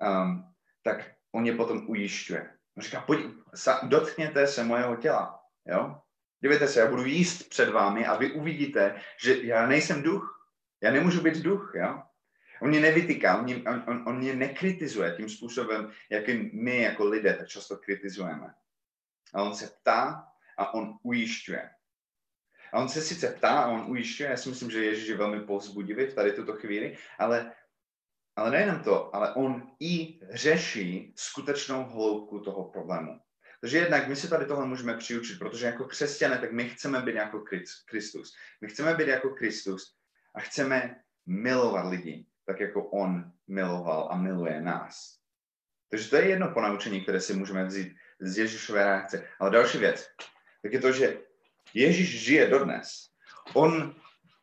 um, 0.00 0.54
tak 0.82 1.10
on 1.32 1.46
je 1.46 1.56
potom 1.56 1.88
ujišťuje. 1.88 2.50
On 2.76 2.82
říká, 2.82 3.00
pojď, 3.00 3.26
sa, 3.54 3.80
dotkněte 3.82 4.46
se 4.46 4.64
mojeho 4.64 4.96
těla. 4.96 5.40
Jo? 5.66 6.00
Dívejte 6.40 6.68
se, 6.68 6.80
já 6.80 6.86
budu 6.86 7.04
jíst 7.04 7.48
před 7.48 7.68
vámi 7.68 8.06
a 8.06 8.16
vy 8.16 8.32
uvidíte, 8.32 9.00
že 9.22 9.42
já 9.42 9.66
nejsem 9.66 10.02
duch. 10.02 10.33
Já 10.84 10.90
nemůžu 10.90 11.20
být 11.20 11.42
duch. 11.42 11.72
Jo? 11.74 12.02
On 12.62 12.68
mě 12.68 12.80
nevytýká, 12.80 13.38
on 13.38 13.62
on, 13.68 13.84
on, 13.88 14.04
on 14.06 14.18
mě 14.18 14.34
nekritizuje 14.34 15.14
tím 15.16 15.28
způsobem, 15.28 15.92
jakým 16.10 16.50
my 16.52 16.82
jako 16.82 17.04
lidé 17.04 17.34
tak 17.34 17.48
často 17.48 17.76
kritizujeme. 17.76 18.54
A 19.34 19.42
on 19.42 19.54
se 19.54 19.66
ptá 19.66 20.28
a 20.58 20.74
on 20.74 20.98
ujišťuje. 21.02 21.70
A 22.72 22.80
on 22.80 22.88
se 22.88 23.02
sice 23.02 23.28
ptá 23.28 23.48
a 23.48 23.68
on 23.68 23.90
ujišťuje, 23.90 24.30
já 24.30 24.36
si 24.36 24.48
myslím, 24.48 24.70
že 24.70 24.84
Ježíš 24.84 25.08
je 25.08 25.16
velmi 25.16 25.40
povzbudivý 25.40 26.06
v 26.06 26.14
tady 26.14 26.32
tuto 26.32 26.52
chvíli, 26.52 26.96
ale, 27.18 27.52
ale 28.36 28.50
nejenom 28.50 28.82
to, 28.82 29.16
ale 29.16 29.34
on 29.34 29.72
i 29.80 30.20
řeší 30.30 31.14
skutečnou 31.16 31.84
hloubku 31.84 32.40
toho 32.40 32.64
problému. 32.64 33.20
Takže 33.60 33.78
jednak 33.78 34.08
my 34.08 34.16
si 34.16 34.28
tady 34.28 34.46
tohle 34.46 34.66
můžeme 34.66 34.96
přiučit, 34.96 35.38
protože 35.38 35.66
jako 35.66 35.84
křesťané, 35.84 36.38
tak 36.38 36.52
my 36.52 36.68
chceme 36.68 37.00
být 37.00 37.14
jako 37.14 37.44
Kristus. 37.86 38.34
My 38.60 38.68
chceme 38.68 38.94
být 38.94 39.08
jako 39.08 39.30
Kristus 39.30 40.03
a 40.34 40.40
chceme 40.40 40.96
milovat 41.26 41.90
lidi, 41.90 42.26
tak 42.46 42.60
jako 42.60 42.82
on 42.84 43.32
miloval 43.48 44.08
a 44.10 44.16
miluje 44.16 44.60
nás. 44.60 45.18
Takže 45.90 46.10
to 46.10 46.16
je 46.16 46.28
jedno 46.28 46.50
ponaučení, 46.50 47.02
které 47.02 47.20
si 47.20 47.34
můžeme 47.34 47.64
vzít 47.64 47.96
z 48.20 48.38
Ježíšové 48.38 48.84
reakce. 48.84 49.28
Ale 49.40 49.50
další 49.50 49.78
věc, 49.78 50.08
tak 50.62 50.72
je 50.72 50.80
to, 50.80 50.92
že 50.92 51.18
Ježíš 51.74 52.24
žije 52.24 52.46
dodnes. 52.46 53.10
On 53.54 53.94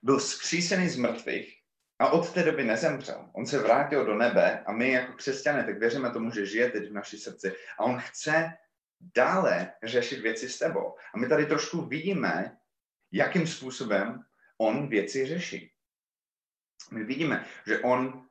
byl 0.02 0.20
zkřísený 0.20 0.90
z 0.90 0.96
mrtvých 0.96 1.58
a 2.00 2.10
od 2.10 2.34
té 2.34 2.44
doby 2.44 2.64
nezemřel. 2.64 3.30
On 3.34 3.46
se 3.46 3.60
vrátil 3.60 4.06
do 4.06 4.16
nebe 4.16 4.64
a 4.66 4.72
my 4.72 4.92
jako 4.92 5.14
křesťané 5.14 5.64
tak 5.64 5.80
věříme 5.80 6.12
tomu, 6.12 6.32
že 6.32 6.46
žije 6.46 6.70
teď 6.70 6.90
v 6.90 6.94
naší 6.94 7.18
srdci. 7.18 7.56
A 7.80 7.84
on 7.84 8.00
chce 8.00 8.54
dále 9.16 9.74
řešit 9.84 10.20
věci 10.20 10.50
s 10.50 10.60
tebou. 10.60 10.96
A 11.14 11.18
my 11.18 11.28
tady 11.28 11.46
trošku 11.46 11.82
vidíme, 11.82 12.58
jakým 13.12 13.48
způsobem 13.48 14.24
on 14.58 14.88
věci 14.88 15.26
řeší. 15.26 15.72
My 16.92 17.04
vidíme, 17.04 17.46
že 17.68 17.80
on 17.80 18.28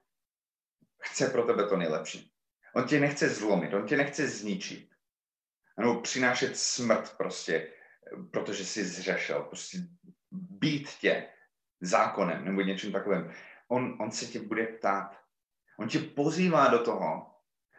chce 1.03 1.29
pro 1.29 1.43
tebe 1.43 1.67
to 1.67 1.77
nejlepší. 1.77 2.33
On 2.75 2.85
tě 2.85 3.01
nechce 3.01 3.29
zlomit, 3.29 3.75
on 3.75 3.87
tě 3.87 3.97
nechce 3.97 4.29
zničit. 4.29 4.91
Ano, 5.79 6.01
přinášet 6.01 6.57
smrt 6.57 7.17
prostě 7.17 7.73
protože 8.31 8.65
jsi 8.65 8.85
zřešil, 8.85 9.43
prostě 9.43 9.79
být 10.31 10.89
tě 10.89 11.29
zákonem 11.81 12.45
nebo 12.45 12.61
něčím 12.61 12.93
takovým. 12.93 13.33
On, 13.69 13.97
on 14.01 14.11
se 14.11 14.27
tě 14.27 14.41
bude 14.41 14.67
ptát. 14.67 15.21
On 15.79 15.89
tě 15.89 15.99
pozývá 15.99 16.69
do 16.69 16.85
toho, 16.85 17.35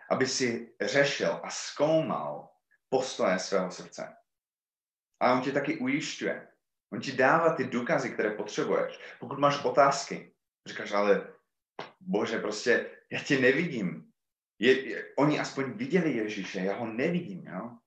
aby 0.10 0.28
si 0.28 0.76
řešil 0.82 1.40
a 1.44 1.50
zkoumal 1.50 2.50
postoje 2.90 3.40
svého 3.40 3.72
srdce. 3.72 4.16
A 5.20 5.34
on 5.34 5.42
tě 5.42 5.52
taky 5.52 5.78
ujišťuje. 5.78 6.48
On 6.94 7.02
ti 7.02 7.12
dává 7.12 7.54
ty 7.56 7.64
důkazy, 7.64 8.10
které 8.10 8.32
potřebuješ. 8.32 9.00
Pokud 9.20 9.40
máš 9.40 9.64
otázky, 9.64 10.34
říkáš, 10.66 10.92
ale 10.92 11.34
bože, 12.00 12.40
prostě 12.40 12.90
já 13.12 13.24
tě 13.24 13.40
nevidím. 13.40 14.12
Je, 14.60 14.90
je, 14.90 15.14
oni 15.18 15.40
aspoň 15.40 15.72
viděli 15.72 16.14
Ježíše, 16.14 16.60
já 16.60 16.76
ho 16.76 16.86
nevidím. 16.86 17.48
Jo? 17.48 17.78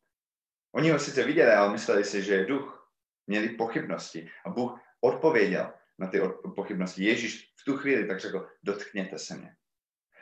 Oni 0.75 0.91
ho 0.91 0.99
sice 0.99 1.25
viděli, 1.25 1.53
ale 1.53 1.73
mysleli 1.73 2.05
si, 2.05 2.23
že 2.23 2.35
je 2.35 2.47
duch. 2.47 2.91
Měli 3.27 3.49
pochybnosti. 3.49 4.31
A 4.45 4.51
Bůh 4.51 4.81
odpověděl 5.01 5.73
na 5.99 6.07
ty 6.07 6.21
pochybnosti. 6.55 7.05
Ježíš 7.05 7.53
v 7.61 7.65
tu 7.65 7.77
chvíli 7.77 8.07
tak 8.07 8.21
řekl, 8.21 8.49
dotkněte 8.63 9.19
se 9.19 9.37
mě. 9.37 9.57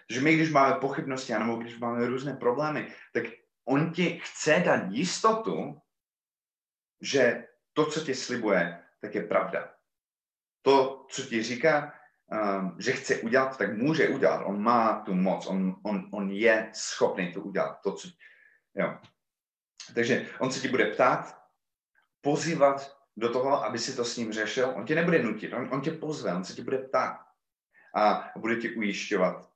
Takže 0.08 0.20
my, 0.20 0.34
když 0.34 0.50
máme 0.50 0.80
pochybnosti, 0.80 1.32
nebo 1.32 1.56
když 1.56 1.78
máme 1.78 2.06
různé 2.06 2.36
problémy, 2.36 2.94
tak 3.12 3.24
on 3.64 3.92
ti 3.92 4.20
chce 4.22 4.62
dát 4.66 4.90
jistotu, 4.90 5.80
že 7.00 7.46
to, 7.72 7.86
co 7.86 8.00
ti 8.00 8.14
slibuje, 8.14 8.84
tak 9.00 9.14
je 9.14 9.26
pravda. 9.26 9.74
To, 10.62 11.06
co 11.10 11.22
ti 11.22 11.42
říká, 11.42 11.94
že 12.78 12.92
chce 12.92 13.16
udělat, 13.16 13.58
tak 13.58 13.76
může 13.76 14.08
udělat. 14.08 14.42
On 14.44 14.62
má 14.62 15.00
tu 15.00 15.14
moc, 15.14 15.46
on, 15.46 15.76
on, 15.82 16.08
on 16.12 16.30
je 16.30 16.70
schopný 16.72 17.32
to 17.32 17.40
udělat. 17.40 17.80
To, 17.82 17.92
co, 17.92 18.08
jo. 18.74 18.98
Takže 19.94 20.26
on 20.38 20.52
se 20.52 20.60
ti 20.60 20.68
bude 20.68 20.86
ptát, 20.86 21.42
pozývat 22.20 22.96
do 23.16 23.32
toho, 23.32 23.64
aby 23.64 23.78
si 23.78 23.96
to 23.96 24.04
s 24.04 24.16
ním 24.16 24.32
řešil. 24.32 24.72
On 24.76 24.86
tě 24.86 24.94
nebude 24.94 25.22
nutit, 25.22 25.52
on, 25.52 25.68
on 25.72 25.80
tě 25.80 25.90
pozve, 25.90 26.34
on 26.34 26.44
se 26.44 26.54
tě 26.54 26.64
bude 26.64 26.78
ptát 26.78 27.20
a 27.96 28.30
bude 28.36 28.56
tě 28.56 28.70
ujišťovat. 28.70 29.50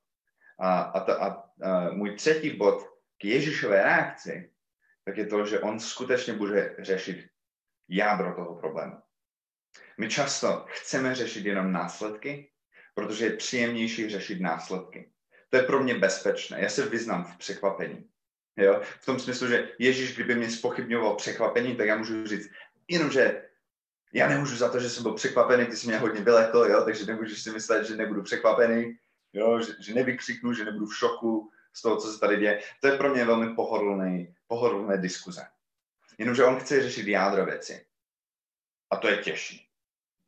A, 0.59 0.79
a, 0.81 0.99
ta, 0.99 1.15
a, 1.15 1.27
a 1.27 1.91
můj 1.91 2.15
třetí 2.15 2.49
bod 2.49 2.83
k 3.17 3.25
Ježíšové 3.25 3.83
reakci, 3.83 4.53
tak 5.05 5.17
je 5.17 5.25
to, 5.25 5.45
že 5.45 5.59
on 5.59 5.79
skutečně 5.79 6.33
bude 6.33 6.75
řešit 6.79 7.29
jádro 7.89 8.35
toho 8.35 8.55
problému. 8.55 9.01
My 9.97 10.09
často 10.09 10.65
chceme 10.69 11.15
řešit 11.15 11.45
jenom 11.45 11.71
následky, 11.71 12.51
protože 12.97 13.25
je 13.25 13.35
příjemnější 13.35 14.09
řešit 14.09 14.41
následky. 14.41 15.09
To 15.49 15.57
je 15.57 15.63
pro 15.63 15.83
mě 15.83 15.95
bezpečné. 15.95 16.61
Já 16.61 16.69
se 16.69 16.85
vyznám 16.85 17.23
v 17.23 17.37
překvapení. 17.37 18.09
Jo? 18.57 18.81
V 18.99 19.05
tom 19.05 19.19
smyslu, 19.19 19.47
že 19.47 19.69
Ježíš, 19.79 20.15
kdyby 20.15 20.35
mě 20.35 20.51
spochybňoval 20.51 21.15
překvapení, 21.15 21.75
tak 21.75 21.87
já 21.87 21.97
můžu 21.97 22.27
říct, 22.27 22.49
jenomže 22.87 23.43
já 24.13 24.27
nemůžu 24.29 24.55
za 24.55 24.69
to, 24.69 24.79
že 24.79 24.89
jsem 24.89 25.03
byl 25.03 25.13
překvapený, 25.13 25.65
ty 25.65 25.75
jsi 25.75 25.87
mě 25.87 25.97
hodně 25.97 26.21
vylekl, 26.21 26.57
jo? 26.57 26.81
takže 26.85 27.05
nemůžeš 27.05 27.43
si 27.43 27.51
myslet, 27.51 27.85
že 27.85 27.95
nebudu 27.95 28.23
překvapený, 28.23 28.97
jo? 29.33 29.61
Že, 29.61 29.73
že 29.79 29.93
nevykřiknu, 29.93 30.53
že 30.53 30.65
nebudu 30.65 30.85
v 30.85 30.97
šoku 30.97 31.51
z 31.73 31.81
toho, 31.81 31.97
co 31.97 32.13
se 32.13 32.19
tady 32.19 32.37
děje. 32.37 32.61
To 32.81 32.87
je 32.87 32.97
pro 32.97 33.09
mě 33.09 33.25
velmi 33.25 33.55
pohodlný, 33.55 34.35
pohodlné 34.47 34.97
diskuze. 34.97 35.41
Jenomže 36.17 36.43
on 36.43 36.59
chce 36.59 36.83
řešit 36.83 37.07
jádro 37.07 37.45
věci. 37.45 37.85
A 38.91 38.97
to 38.97 39.07
je 39.07 39.17
těžší. 39.17 39.66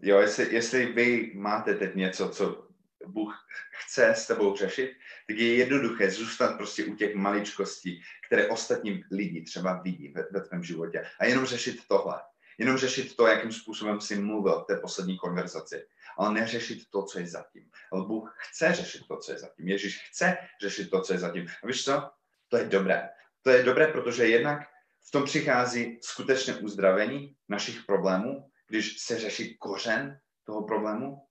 Jo, 0.02 0.20
jestli, 0.20 0.54
jestli 0.54 0.86
vy 0.86 1.32
máte 1.36 1.76
teď 1.76 1.96
něco, 1.96 2.30
co 2.30 2.68
Bůh 3.08 3.48
chce 3.72 4.10
s 4.10 4.28
tebou 4.28 4.56
řešit, 4.56 4.92
tak 5.28 5.38
je 5.38 5.56
jednoduché 5.56 6.12
zůstat 6.12 6.58
prostě 6.58 6.86
u 6.86 6.96
těch 6.96 7.16
maličkostí, 7.16 8.02
které 8.28 8.48
ostatní 8.48 9.04
lidi 9.12 9.42
třeba 9.42 9.82
vidí 9.82 10.14
ve, 10.16 10.26
ve 10.32 10.42
tvém 10.42 10.64
životě. 10.64 11.06
A 11.20 11.26
jenom 11.26 11.46
řešit 11.46 11.80
tohle. 11.88 12.22
Jenom 12.58 12.78
řešit 12.78 13.16
to, 13.16 13.28
jakým 13.28 13.52
způsobem 13.52 14.02
si 14.02 14.16
mluvil 14.16 14.60
v 14.60 14.66
té 14.66 14.76
poslední 14.76 15.18
konverzaci. 15.18 15.86
Ale 16.18 16.34
neřešit 16.34 16.80
to, 16.90 17.04
co 17.04 17.20
je 17.20 17.28
zatím. 17.28 17.64
Ale 17.92 18.06
Bůh 18.06 18.36
chce 18.38 18.74
řešit 18.74 19.08
to, 19.08 19.18
co 19.18 19.32
je 19.32 19.38
zatím. 19.38 19.68
Ježíš 19.68 20.00
chce 20.10 20.38
řešit 20.62 20.90
to, 20.90 21.02
co 21.02 21.14
je 21.14 21.20
zatím. 21.20 21.48
A 21.64 21.68
víš 21.68 21.84
co? 21.84 22.10
To 22.48 22.58
je 22.58 22.66
dobré. 22.66 23.10
To 23.42 23.50
je 23.50 23.64
dobré, 23.64 23.88
protože 23.88 24.28
jednak 24.28 24.68
v 25.08 25.12
tom 25.12 25.24
přichází 25.24 26.00
skutečné 26.02 26.56
uzdravení 26.56 27.36
našich 27.50 27.84
problémů, 27.84 28.49
když 28.70 29.00
se 29.00 29.20
řeší 29.20 29.58
kořen 29.58 30.20
toho 30.44 30.64
problému. 30.64 31.26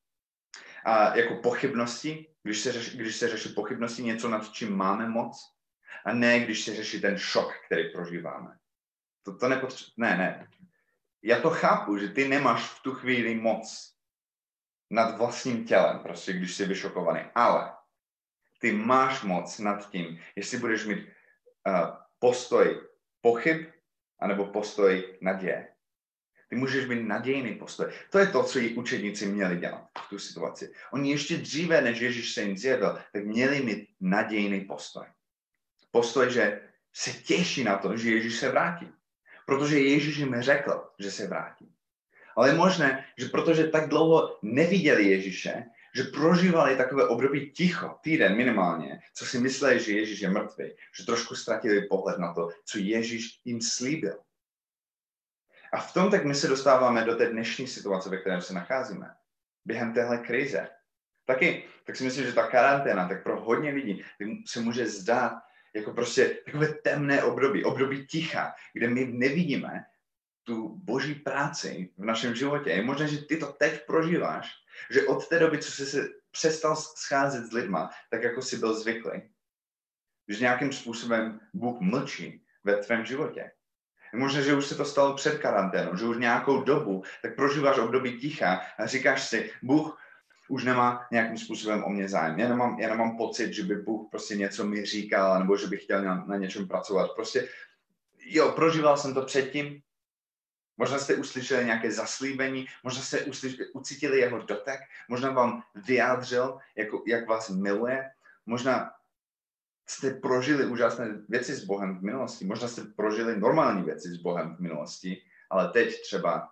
A 0.84 1.16
jako 1.16 1.34
pochybnosti, 1.34 2.34
když 2.42 2.60
se, 2.60 2.72
řeší, 2.72 2.98
když 2.98 3.16
se 3.16 3.28
řeší 3.28 3.48
pochybnosti, 3.48 4.02
něco, 4.02 4.28
nad 4.28 4.52
čím 4.52 4.76
máme 4.76 5.08
moc, 5.08 5.54
a 6.04 6.12
ne 6.12 6.40
když 6.40 6.64
se 6.64 6.74
řeší 6.74 7.00
ten 7.00 7.18
šok, 7.18 7.54
který 7.66 7.92
prožíváme. 7.92 8.58
To, 9.22 9.36
to 9.36 9.48
nepotře- 9.48 9.92
ne, 9.96 10.16
ne. 10.16 10.48
Já 11.22 11.40
to 11.40 11.50
chápu, 11.50 11.98
že 11.98 12.08
ty 12.08 12.28
nemáš 12.28 12.70
v 12.70 12.82
tu 12.82 12.94
chvíli 12.94 13.34
moc 13.34 13.94
nad 14.90 15.18
vlastním 15.18 15.64
tělem, 15.64 15.98
prostě 15.98 16.32
když 16.32 16.54
jsi 16.54 16.64
vyšokovaný, 16.64 17.20
ale 17.34 17.72
ty 18.58 18.72
máš 18.72 19.22
moc 19.22 19.58
nad 19.58 19.90
tím, 19.90 20.20
jestli 20.36 20.58
budeš 20.58 20.84
mít 20.84 20.98
uh, 20.98 21.96
postoj 22.18 22.88
pochyb 23.20 23.66
anebo 24.20 24.46
postoj 24.46 25.18
naděje. 25.20 25.74
Ty 26.48 26.56
můžeš 26.56 26.86
mít 26.86 27.02
nadějný 27.02 27.54
postoj. 27.54 27.86
To 28.10 28.18
je 28.18 28.26
to, 28.26 28.42
co 28.42 28.58
i 28.58 28.74
učedníci 28.74 29.26
měli 29.26 29.56
dělat 29.56 29.88
v 30.06 30.08
tu 30.08 30.18
situaci. 30.18 30.72
Oni 30.92 31.10
ještě 31.10 31.36
dříve, 31.36 31.80
než 31.80 32.00
Ježíš 32.00 32.32
se 32.32 32.42
jim 32.42 32.58
zjevil, 32.58 32.98
tak 33.12 33.24
měli 33.24 33.62
mít 33.62 33.88
nadějný 34.00 34.60
postoj. 34.60 35.06
Postoj, 35.90 36.30
že 36.30 36.60
se 36.92 37.12
těší 37.12 37.64
na 37.64 37.76
to, 37.76 37.96
že 37.96 38.10
Ježíš 38.10 38.36
se 38.36 38.48
vrátí. 38.48 38.88
Protože 39.46 39.78
Ježíš 39.78 40.16
jim 40.16 40.42
řekl, 40.42 40.88
že 40.98 41.10
se 41.10 41.26
vrátí. 41.26 41.72
Ale 42.36 42.48
je 42.48 42.54
možné, 42.54 43.04
že 43.18 43.28
protože 43.28 43.68
tak 43.68 43.88
dlouho 43.88 44.38
neviděli 44.42 45.04
Ježíše, 45.04 45.64
že 45.94 46.02
prožívali 46.02 46.76
takové 46.76 47.08
období 47.08 47.50
ticho, 47.50 47.98
týden 48.02 48.36
minimálně, 48.36 49.00
co 49.14 49.26
si 49.26 49.38
mysleli, 49.38 49.80
že 49.80 49.92
Ježíš 49.92 50.20
je 50.20 50.30
mrtvý, 50.30 50.64
že 50.98 51.06
trošku 51.06 51.34
ztratili 51.34 51.86
pohled 51.86 52.18
na 52.18 52.34
to, 52.34 52.48
co 52.64 52.78
Ježíš 52.78 53.40
jim 53.44 53.60
slíbil. 53.60 54.18
A 55.72 55.78
v 55.78 55.92
tom 55.92 56.10
tak 56.10 56.24
my 56.24 56.34
se 56.34 56.48
dostáváme 56.48 57.04
do 57.04 57.16
té 57.16 57.26
dnešní 57.26 57.66
situace, 57.66 58.10
ve 58.10 58.16
které 58.16 58.42
se 58.42 58.54
nacházíme. 58.54 59.14
Během 59.64 59.92
téhle 59.92 60.18
krize. 60.18 60.68
Taky, 61.24 61.64
tak 61.84 61.96
si 61.96 62.04
myslím, 62.04 62.26
že 62.26 62.32
ta 62.32 62.46
karanténa, 62.46 63.08
tak 63.08 63.22
pro 63.22 63.40
hodně 63.40 63.70
lidí 63.70 64.04
se 64.46 64.60
může 64.60 64.86
zdát 64.86 65.32
jako 65.74 65.92
prostě 65.92 66.38
takové 66.44 66.68
temné 66.68 67.22
období, 67.22 67.64
období 67.64 68.06
ticha, 68.06 68.54
kde 68.72 68.88
my 68.88 69.04
nevidíme 69.04 69.84
tu 70.44 70.68
boží 70.68 71.14
práci 71.14 71.92
v 71.98 72.04
našem 72.04 72.34
životě. 72.34 72.70
Je 72.70 72.82
možné, 72.82 73.08
že 73.08 73.24
ty 73.24 73.36
to 73.36 73.52
teď 73.52 73.86
prožíváš, 73.86 74.50
že 74.90 75.06
od 75.06 75.28
té 75.28 75.38
doby, 75.38 75.58
co 75.58 75.72
jsi 75.72 75.86
se 75.86 76.08
přestal 76.30 76.76
scházet 76.76 77.46
s 77.46 77.52
lidma, 77.52 77.90
tak 78.10 78.22
jako 78.22 78.42
jsi 78.42 78.56
byl 78.56 78.74
zvyklý, 78.74 79.22
že 80.28 80.40
nějakým 80.40 80.72
způsobem 80.72 81.40
Bůh 81.54 81.80
mlčí 81.80 82.44
ve 82.64 82.76
tvém 82.76 83.04
životě. 83.04 83.50
Je 84.12 84.18
možné, 84.18 84.42
že 84.42 84.54
už 84.54 84.66
se 84.66 84.74
to 84.74 84.84
stalo 84.84 85.14
před 85.14 85.38
karanténou, 85.38 85.96
že 85.96 86.04
už 86.04 86.18
nějakou 86.18 86.62
dobu, 86.62 87.02
tak 87.22 87.36
prožíváš 87.36 87.78
období 87.78 88.18
ticha 88.18 88.60
a 88.78 88.86
říkáš 88.86 89.28
si, 89.28 89.50
Bůh 89.62 89.98
už 90.48 90.64
nemá 90.64 91.06
nějakým 91.12 91.38
způsobem 91.38 91.84
o 91.84 91.88
mě 91.88 92.08
zájem. 92.08 92.38
Já 92.38 92.48
nemám, 92.48 92.80
já 92.80 92.88
nemám 92.88 93.16
pocit, 93.16 93.52
že 93.52 93.62
by 93.62 93.76
Bůh 93.76 94.08
prostě 94.10 94.36
něco 94.36 94.64
mi 94.64 94.84
říkal, 94.84 95.38
nebo 95.38 95.56
že 95.56 95.66
bych 95.66 95.82
chtěl 95.82 96.02
na, 96.02 96.24
na 96.24 96.36
něčem 96.36 96.68
pracovat. 96.68 97.10
Prostě, 97.16 97.48
jo, 98.18 98.52
prožíval 98.52 98.96
jsem 98.96 99.14
to 99.14 99.22
předtím, 99.22 99.82
Možná 100.78 100.98
jste 100.98 101.14
uslyšeli 101.14 101.64
nějaké 101.64 101.92
zaslíbení, 101.92 102.66
možná 102.84 103.02
jste 103.02 103.20
uslyšeli, 103.20 103.72
ucítili 103.72 104.18
jeho 104.18 104.38
dotek, 104.38 104.80
možná 105.08 105.30
vám 105.30 105.62
vyjádřil, 105.74 106.58
jako, 106.76 107.02
jak 107.06 107.28
vás 107.28 107.48
miluje, 107.48 108.10
možná 108.46 108.90
jste 109.90 110.10
prožili 110.10 110.66
úžasné 110.66 111.22
věci 111.28 111.54
s 111.54 111.64
Bohem 111.64 111.98
v 111.98 112.02
minulosti, 112.02 112.44
možná 112.44 112.68
jste 112.68 112.82
prožili 112.96 113.40
normální 113.40 113.82
věci 113.82 114.08
s 114.08 114.16
Bohem 114.16 114.56
v 114.56 114.60
minulosti, 114.60 115.22
ale 115.50 115.68
teď 115.68 116.02
třeba 116.02 116.48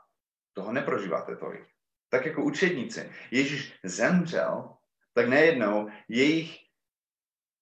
toho 0.53 0.73
neprožíváte 0.73 1.37
tolik. 1.37 1.67
Tak 2.11 2.27
jako 2.27 2.43
učedníci. 2.45 3.11
Ježíš 3.31 3.79
zemřel, 3.85 4.77
tak 5.15 5.29
nejednou 5.29 5.89
jejich 6.09 6.57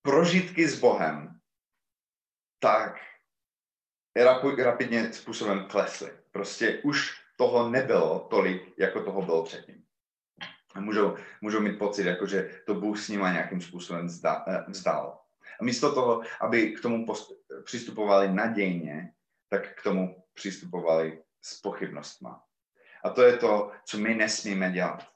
prožitky 0.03 0.69
s 0.69 0.81
Bohem 0.81 1.41
tak 2.59 2.97
rapidně 4.63 5.13
způsobem 5.13 5.67
klesly. 5.69 6.13
Prostě 6.33 6.81
už 6.85 7.13
toho 7.37 7.69
nebylo 7.69 8.27
tolik, 8.31 8.79
jako 8.79 9.03
toho 9.03 9.23
bylo 9.23 9.45
předtím. 9.45 9.85
Můžou, 10.79 11.17
můžou 11.41 11.61
mít 11.61 11.79
pocit, 11.79 12.07
jako 12.07 12.27
že 12.27 12.63
to 12.67 12.75
Bůh 12.75 12.99
s 12.99 13.09
nima 13.09 13.33
nějakým 13.33 13.61
způsobem 13.61 14.09
eh, 14.27 14.65
vzdal. 14.69 15.24
A 15.61 15.65
místo 15.65 15.95
toho, 15.95 16.23
aby 16.41 16.73
k 16.73 16.81
tomu 16.81 17.07
post- 17.07 17.33
přistupovali 17.65 18.33
nadějně, 18.33 19.13
tak 19.49 19.75
k 19.75 19.83
tomu 19.83 20.25
přistupovali 20.35 21.23
s 21.41 21.61
pochybnostma. 21.61 22.43
A 23.05 23.11
to 23.11 23.23
je 23.23 23.37
to, 23.37 23.73
co 23.85 23.99
my 23.99 24.15
nesmíme 24.15 24.71
dělat. 24.71 25.09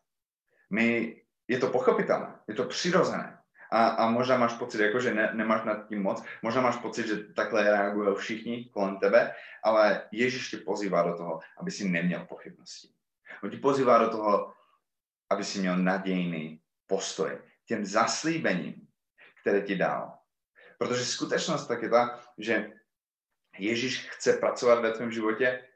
My, 0.70 1.16
je 1.48 1.58
to 1.58 1.66
pochopitelné, 1.66 2.34
je 2.48 2.54
to 2.54 2.64
přirozené 2.64 3.38
a, 3.70 3.88
a 3.88 4.10
možná 4.10 4.36
máš 4.36 4.52
pocit, 4.52 4.80
jako, 4.80 5.00
že 5.00 5.14
ne, 5.14 5.30
nemáš 5.32 5.64
nad 5.64 5.88
tím 5.88 6.02
moc, 6.02 6.22
možná 6.42 6.60
máš 6.60 6.76
pocit, 6.76 7.06
že 7.06 7.16
takhle 7.16 7.62
reagují 7.62 8.16
všichni 8.16 8.64
kolem 8.64 8.98
tebe, 8.98 9.34
ale 9.62 10.08
Ježíš 10.12 10.50
tě 10.50 10.56
pozývá 10.56 11.02
do 11.02 11.16
toho, 11.16 11.40
aby 11.58 11.70
si 11.70 11.88
neměl 11.88 12.26
pochybnosti. 12.26 12.88
On 13.42 13.50
tě 13.50 13.56
pozývá 13.56 13.98
do 13.98 14.10
toho, 14.10 14.52
aby 15.30 15.44
si 15.44 15.58
měl 15.58 15.76
nadějný 15.76 16.60
postoj 16.86 17.38
těm 17.66 17.86
zaslíbením, 17.86 18.88
které 19.40 19.60
ti 19.60 19.76
dal. 19.76 20.17
Protože 20.78 21.04
skutečnost 21.04 21.66
tak 21.66 21.82
je 21.82 21.88
ta, 21.88 22.20
že 22.38 22.72
Ježíš 23.58 24.08
chce 24.08 24.32
pracovat 24.32 24.80
ve 24.80 24.92
tvém 24.92 25.10
životě, 25.10 25.68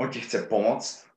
on 0.00 0.10
ti 0.10 0.20
chce 0.20 0.42
pomoct, 0.42 1.08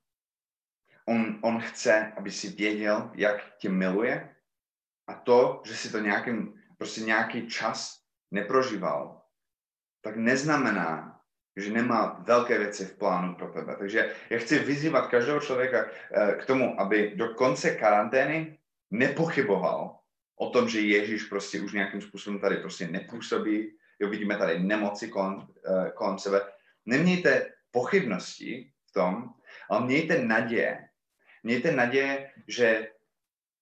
on, 1.06 1.40
on 1.42 1.62
chce, 1.62 2.14
aby 2.18 2.32
si 2.32 2.50
věděl, 2.50 3.12
jak 3.16 3.58
tě 3.58 3.70
miluje 3.70 4.36
a 5.08 5.14
to, 5.14 5.62
že 5.66 5.76
si 5.76 5.92
to 5.92 6.00
nějakým, 6.00 6.62
prostě 6.78 7.02
nějaký 7.02 7.48
čas 7.48 8.04
neprožíval, 8.32 9.22
tak 10.02 10.16
neznamená, 10.16 11.22
že 11.58 11.72
nemá 11.72 12.06
velké 12.20 12.58
věci 12.58 12.86
v 12.86 12.98
plánu 12.98 13.36
pro 13.36 13.54
tebe. 13.54 13.76
Takže 13.76 14.16
já 14.30 14.40
chci 14.40 14.60
vyzývat 14.60 15.08
každého 15.08 15.40
člověka 15.40 15.86
eh, 15.86 16.36
k 16.36 16.46
tomu, 16.46 16.80
aby 16.82 17.16
do 17.16 17.34
konce 17.34 17.76
karantény 17.76 18.60
nepochyboval 18.92 20.01
o 20.42 20.50
tom, 20.50 20.70
že 20.70 20.82
Ježíš 20.82 21.24
prostě 21.24 21.62
už 21.62 21.74
nějakým 21.74 22.02
způsobem 22.02 22.40
tady 22.40 22.58
prostě 22.58 22.88
nepůsobí. 22.88 23.78
Jo, 24.00 24.10
vidíme 24.10 24.38
tady 24.38 24.60
nemoci 24.60 25.08
kolem, 25.08 25.48
eh, 25.66 25.92
kolem 25.92 26.20
sebe. 26.20 26.42
Nemějte 26.86 27.54
pochybnosti 27.72 28.74
v 28.90 28.92
tom, 28.92 29.30
ale 29.70 29.86
mějte 29.86 30.26
naděje. 30.26 30.90
Mějte 31.44 31.72
naděje, 31.72 32.32
že, 32.48 32.90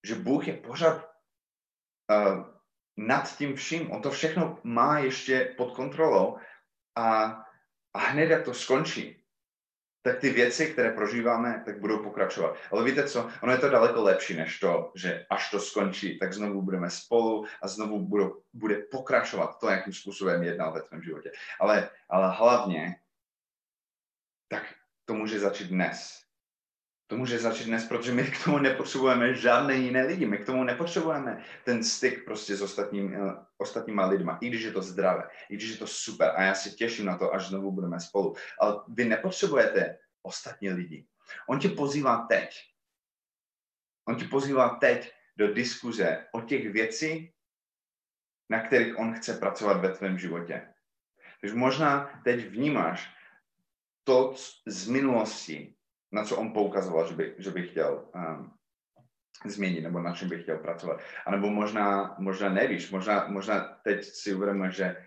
že 0.04 0.16
Bůh 0.16 0.48
je 0.48 0.54
pořád 0.54 1.04
uh, 2.10 2.44
nad 2.98 3.38
tím 3.38 3.56
vším. 3.56 3.92
On 3.92 4.02
to 4.02 4.12
všechno 4.12 4.60
má 4.64 5.00
ještě 5.00 5.54
pod 5.58 5.76
kontrolou 5.76 6.38
a, 6.96 7.40
a 7.94 8.00
hned 8.00 8.30
jak 8.30 8.44
to 8.46 8.54
skončí, 8.54 9.19
tak 10.02 10.20
ty 10.20 10.30
věci, 10.30 10.74
které 10.74 10.92
prožíváme, 10.92 11.64
tak 11.66 11.80
budou 11.80 12.04
pokračovat. 12.04 12.58
Ale 12.72 12.84
víte 12.84 13.08
co, 13.08 13.30
ono 13.44 13.52
je 13.52 13.58
to 13.58 13.70
daleko 13.70 14.04
lepší 14.04 14.38
než 14.38 14.60
to, 14.60 14.92
že 14.96 15.26
až 15.30 15.52
to 15.52 15.60
skončí, 15.60 16.20
tak 16.20 16.34
znovu 16.34 16.62
budeme 16.62 16.90
spolu 16.90 17.46
a 17.62 17.68
znovu 17.68 18.00
budou, 18.00 18.42
bude 18.54 18.76
pokračovat 18.76 19.60
to, 19.60 19.70
jakým 19.70 19.94
způsobem 19.94 20.44
jednal 20.44 20.74
ve 20.74 20.82
tvém 20.82 21.04
životě. 21.04 21.32
Ale, 21.60 21.90
ale 22.10 22.36
hlavně, 22.36 22.96
tak 24.48 24.64
to 25.06 25.14
může 25.14 25.40
začít 25.40 25.68
dnes. 25.68 26.29
To 27.10 27.18
může 27.18 27.40
začít 27.40 27.64
dnes, 27.64 27.88
protože 27.88 28.12
my 28.12 28.24
k 28.24 28.44
tomu 28.44 28.58
nepotřebujeme 28.58 29.36
žádné 29.36 29.76
jiné 29.76 30.06
lidi. 30.06 30.26
My 30.26 30.38
k 30.38 30.46
tomu 30.46 30.64
nepotřebujeme 30.64 31.44
ten 31.66 31.84
styk 31.84 32.26
prostě 32.26 32.56
s 32.56 32.62
ostatním, 32.62 33.22
uh, 33.22 33.34
ostatníma 33.58 34.06
lidma, 34.06 34.38
i 34.42 34.48
když 34.48 34.62
je 34.62 34.72
to 34.72 34.82
zdravé, 34.82 35.30
i 35.50 35.56
když 35.56 35.70
je 35.70 35.78
to 35.78 35.88
super. 35.88 36.32
A 36.36 36.44
já 36.44 36.56
se 36.56 36.70
těším 36.70 37.06
na 37.06 37.18
to, 37.18 37.34
až 37.34 37.48
znovu 37.48 37.72
budeme 37.72 38.00
spolu. 38.00 38.36
Ale 38.60 38.82
vy 38.88 39.06
nepotřebujete 39.06 39.98
ostatní 40.22 40.70
lidi. 40.70 41.08
On 41.48 41.60
tě 41.60 41.70
pozývá 41.70 42.26
teď. 42.30 42.56
On 44.08 44.16
tě 44.16 44.26
pozývá 44.26 44.70
teď 44.70 45.12
do 45.38 45.54
diskuze 45.54 46.28
o 46.32 46.42
těch 46.42 46.72
věcí, 46.72 47.34
na 48.50 48.62
kterých 48.62 49.00
on 49.00 49.14
chce 49.14 49.34
pracovat 49.34 49.82
ve 49.82 49.90
tvém 49.90 50.20
životě. 50.20 50.74
Takže 51.42 51.56
možná 51.56 52.22
teď 52.24 52.46
vnímáš 52.46 53.10
to 54.04 54.34
z 54.68 54.88
minulosti, 54.88 55.76
na 56.12 56.24
co 56.24 56.38
on 56.38 56.54
poukazoval, 56.54 57.08
že 57.08 57.16
by, 57.16 57.36
že 57.38 57.52
by 57.52 57.68
chtěl 57.68 58.10
um, 58.16 58.54
změnit, 59.46 59.82
nebo 59.82 60.00
na 60.00 60.16
čem 60.16 60.30
by 60.30 60.44
chtěl 60.44 60.58
pracovat. 60.58 61.02
A 61.26 61.32
nebo 61.32 61.50
možná, 61.50 62.16
možná 62.20 62.50
nevíš, 62.50 62.92
možná, 62.92 63.28
možná 63.28 63.60
teď 63.84 64.04
si 64.04 64.34
uvědomuješ, 64.34 64.76
že 64.76 65.06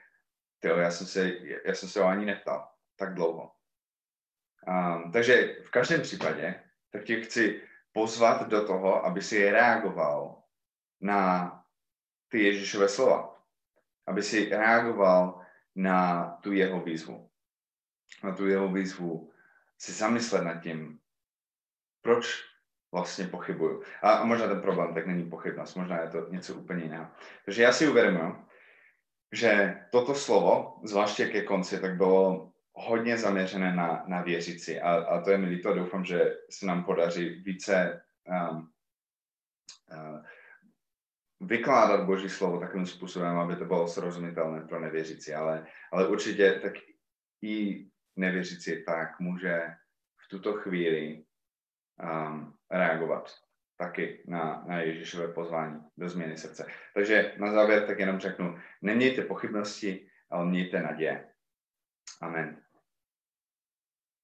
tyjo, 0.59 0.77
já, 0.77 0.91
jsem 0.91 1.07
se, 1.07 1.33
já 1.65 1.75
jsem 1.75 1.89
se 1.89 2.01
ho 2.01 2.09
ani 2.09 2.27
neptal 2.27 2.69
tak 2.97 3.15
dlouho. 3.15 3.53
Um, 4.69 5.13
takže 5.13 5.57
v 5.67 5.71
každém 5.71 6.01
případě 6.03 6.63
tak 6.91 7.05
tě 7.05 7.21
chci 7.21 7.63
pozvat 7.93 8.49
do 8.49 8.67
toho, 8.67 9.05
aby 9.07 9.23
si 9.23 9.51
reagoval 9.51 10.43
na 11.01 11.51
ty 12.29 12.43
Ježíšové 12.43 12.89
slova. 12.89 13.43
Aby 14.07 14.23
si 14.23 14.49
reagoval 14.49 15.41
na 15.77 16.29
tu 16.43 16.53
jeho 16.53 16.81
výzvu. 16.81 17.31
Na 18.25 18.35
tu 18.35 18.47
jeho 18.47 18.69
výzvu 18.69 19.32
si 19.83 19.93
zamyslet 19.93 20.45
nad 20.45 20.63
tím, 20.63 20.99
proč 22.03 22.41
vlastně 22.93 23.27
pochybuju. 23.27 23.83
A, 24.03 24.25
možná 24.25 24.49
ten 24.49 24.61
problém 24.61 24.95
tak 24.95 25.07
není 25.07 25.31
pochybnost, 25.31 25.75
možná 25.75 26.01
je 26.01 26.09
to 26.09 26.29
něco 26.31 26.55
úplně 26.55 26.83
jiného. 26.83 27.07
Takže 27.45 27.63
já 27.63 27.73
si 27.73 27.89
uvědomuji, 27.89 28.45
že 29.33 29.81
toto 29.91 30.15
slovo, 30.15 30.81
zvláště 30.85 31.27
ke 31.27 31.43
konci, 31.43 31.81
tak 31.81 31.97
bylo 31.97 32.53
hodně 32.73 33.19
zaměřené 33.19 33.75
na, 33.75 34.05
na 34.07 34.23
věřící. 34.23 34.81
A, 34.81 34.95
a 34.95 35.21
to 35.21 35.31
je 35.31 35.39
mi 35.39 35.47
líto, 35.47 35.75
doufám, 35.75 36.05
že 36.05 36.37
se 36.51 36.67
nám 36.67 36.85
podaří 36.85 37.29
více 37.29 38.03
um, 38.51 38.71
uh, 39.93 40.23
vykládat 41.41 42.07
Boží 42.07 42.29
slovo 42.29 42.61
takovým 42.61 42.87
způsobem, 42.87 43.39
aby 43.39 43.57
to 43.57 43.65
bylo 43.65 43.89
srozumitelné 43.89 44.61
pro 44.61 44.81
nevěřící. 44.81 45.35
Ale, 45.35 45.67
ale 45.93 46.09
určitě 46.09 46.61
tak 46.63 46.73
i 47.43 47.87
nevěřící 48.17 48.85
tak 48.85 49.21
může 49.21 49.63
v 50.19 50.29
tuto 50.29 50.53
chvíli 50.53 51.25
um, 52.03 52.55
reagovat 52.71 53.35
taky 53.77 54.25
na, 54.27 54.65
na 54.67 54.81
Ježíšové 54.81 55.29
pozvání 55.29 55.81
do 55.97 56.09
změny 56.09 56.39
srdce. 56.39 56.67
Takže 56.95 57.35
na 57.39 57.53
závěr 57.53 57.87
tak 57.87 57.99
jenom 57.99 58.19
řeknu, 58.19 58.59
nemějte 58.83 59.23
pochybnosti, 59.23 60.09
ale 60.31 60.47
mějte 60.47 60.83
naděje. 60.83 61.29
Amen. 62.21 62.62